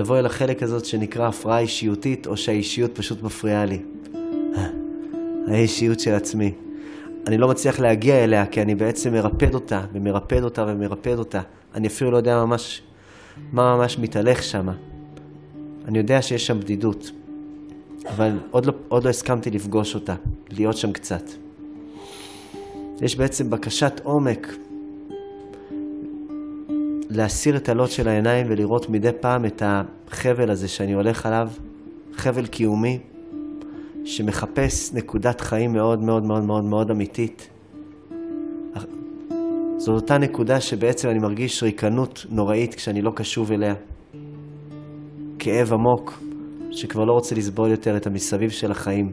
[0.01, 3.79] לבוא אל החלק הזאת שנקרא הפרעה אישיותית, או שהאישיות פשוט מפריעה לי.
[5.47, 6.51] האישיות של עצמי.
[7.27, 11.41] אני לא מצליח להגיע אליה, כי אני בעצם מרפד אותה, ומרפד אותה ומרפד אותה.
[11.75, 12.81] אני אפילו לא יודע ממש
[13.51, 14.69] מה ממש מתהלך שם.
[15.87, 17.11] אני יודע שיש שם בדידות,
[18.09, 20.15] אבל עוד לא, עוד לא הסכמתי לפגוש אותה,
[20.49, 21.23] להיות שם קצת.
[23.01, 24.55] יש בעצם בקשת עומק
[27.16, 31.47] להסיר את הלוט של העיניים ולראות מדי פעם את החבל הזה שאני הולך עליו,
[32.14, 32.99] חבל קיומי,
[34.05, 37.49] שמחפש נקודת חיים מאוד מאוד מאוד מאוד מאוד אמיתית.
[39.78, 43.74] זו אותה נקודה שבעצם אני מרגיש ריקנות נוראית כשאני לא קשוב אליה.
[45.39, 46.24] כאב עמוק,
[46.72, 49.12] שכבר לא רוצה לסבול יותר את המסביב של החיים.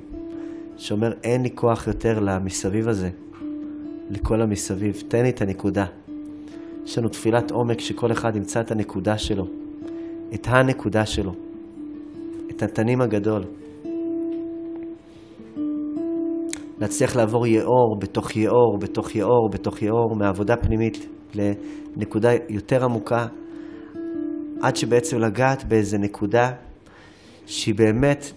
[0.76, 3.10] שאומר, אין לי כוח יותר למסביב הזה,
[4.10, 5.02] לכל המסביב.
[5.08, 5.84] תן לי את הנקודה.
[6.88, 9.44] יש לנו תפילת עומק שכל אחד ימצא את הנקודה שלו,
[10.34, 11.32] את הנקודה שלו.
[12.58, 13.42] את התנים הגדול.
[16.80, 23.26] להצליח לעבור יאור בתוך יאור, בתוך יאור, בתוך יאור, מעבודה פנימית לנקודה יותר עמוקה,
[24.62, 26.50] עד שבעצם לגעת באיזה נקודה
[27.46, 28.32] שהיא באמת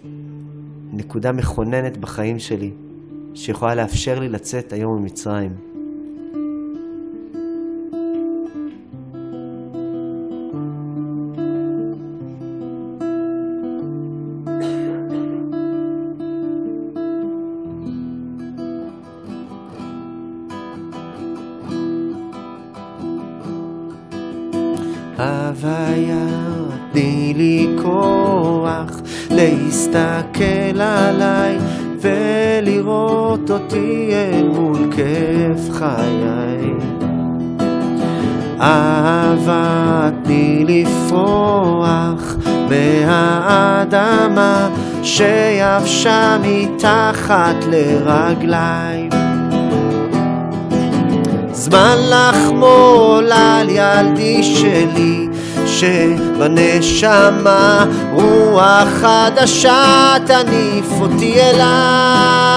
[0.94, 2.72] נקודה מכוננת בחיים שלי,
[3.34, 5.81] שיכולה לאפשר לי לצאת היום ממצרים.
[45.04, 49.10] שיבשה מתחת לרגליי.
[51.52, 55.28] זמן לחמול על ילדי שלי
[55.66, 57.06] שבנשמה
[58.14, 62.52] רוח חדשה תניף אותי אליי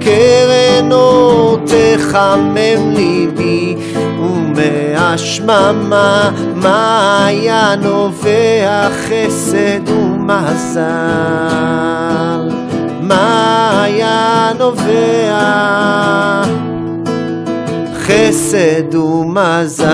[0.00, 3.76] קרן אור תחמם ליבי
[4.20, 5.50] ומהשממה
[6.54, 9.88] מעיין נובע חסד
[10.28, 10.82] ומזל
[13.00, 16.42] מעיין נובע
[17.94, 19.88] חסד ומזל.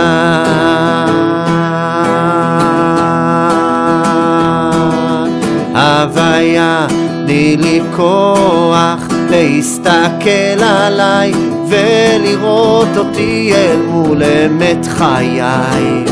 [5.74, 6.86] הוויה,
[7.24, 11.32] תני לי כוח להסתכל עליי
[11.68, 16.04] ולראות אותי אל מול אמת חיי.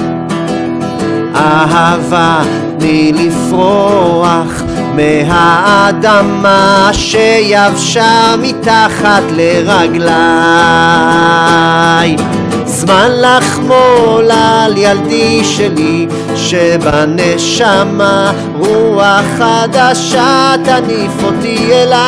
[1.43, 2.43] אהבה,
[2.79, 4.63] תני לפרוח
[4.95, 10.13] מהאדמה שיבשה מתחת לרגליי.
[12.65, 22.03] זמן לחמול על ילדי שלי שבנשמה רוח חדשה תניף אותי אליי.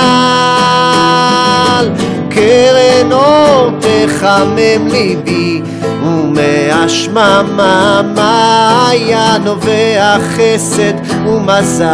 [2.29, 5.63] קרן אור תחמם ליבי
[6.05, 11.85] ומהשממה מעיין נובע חסד ומזל?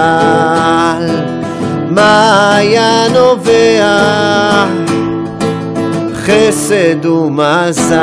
[1.91, 4.67] מעיין נובע
[6.15, 7.97] חסד ומזל?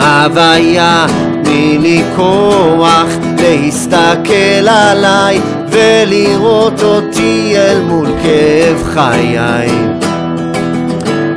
[0.00, 1.06] הוויה
[1.44, 3.08] תני לי כוח
[3.38, 9.68] להסתכל עליי ולראות אותי אל מול כאב חיי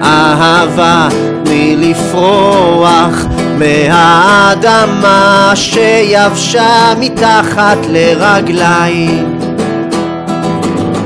[0.03, 1.07] אהבה
[1.43, 3.25] תני לפרוח
[3.57, 9.23] מהאדמה שיבשה מתחת לרגליי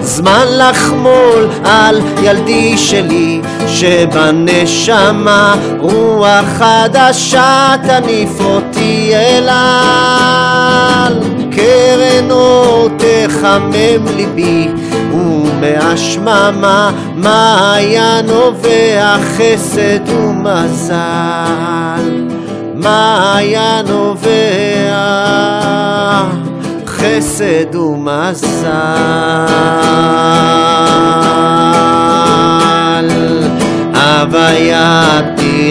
[0.01, 10.61] זמן לחמול על ילדי שלי שבנשמה רוח חדשה תניף אותי אליי.
[11.51, 14.67] קרן אור תחמם ליבי
[15.61, 20.95] ומהשממה מעיין נובע חסד ומזל?
[22.75, 24.29] מעיין נובע
[26.85, 28.71] חסד ומזל?
[33.95, 35.21] הוויה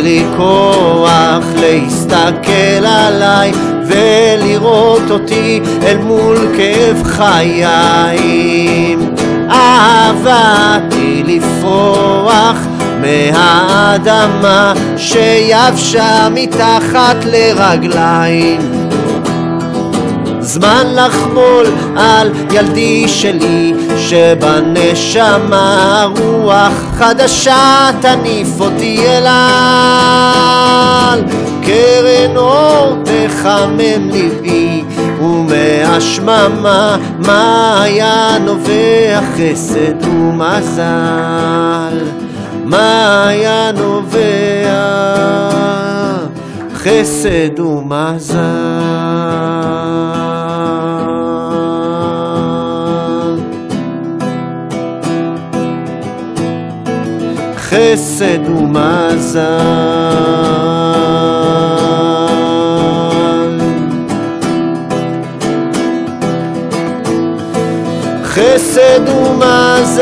[0.03, 3.53] לי כוח להסתכל עליי
[3.86, 9.09] ולראות אותי אל מול כאב חיים
[9.81, 12.59] אהבתי לפרוח
[13.01, 18.61] מהאדמה שיבשה מתחת לרגליים.
[20.41, 21.66] זמן לחמול
[21.97, 25.26] על ילדי שלי שבנשמה
[26.18, 30.41] רוח חדשה תניף אותי אליי.
[31.62, 34.80] קרן אור תחמם ליבי
[35.20, 41.98] ומהשממה מעיין נובע חסד ומזל?
[42.64, 45.10] מעיין נובע
[46.74, 48.38] חסד ומזל?
[57.56, 59.40] חסד ומזל
[68.31, 70.01] חסד ומזל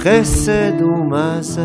[0.00, 1.60] חסד ומזל.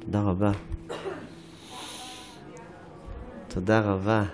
[0.00, 0.52] תודה רבה.
[3.48, 4.24] תודה רבה.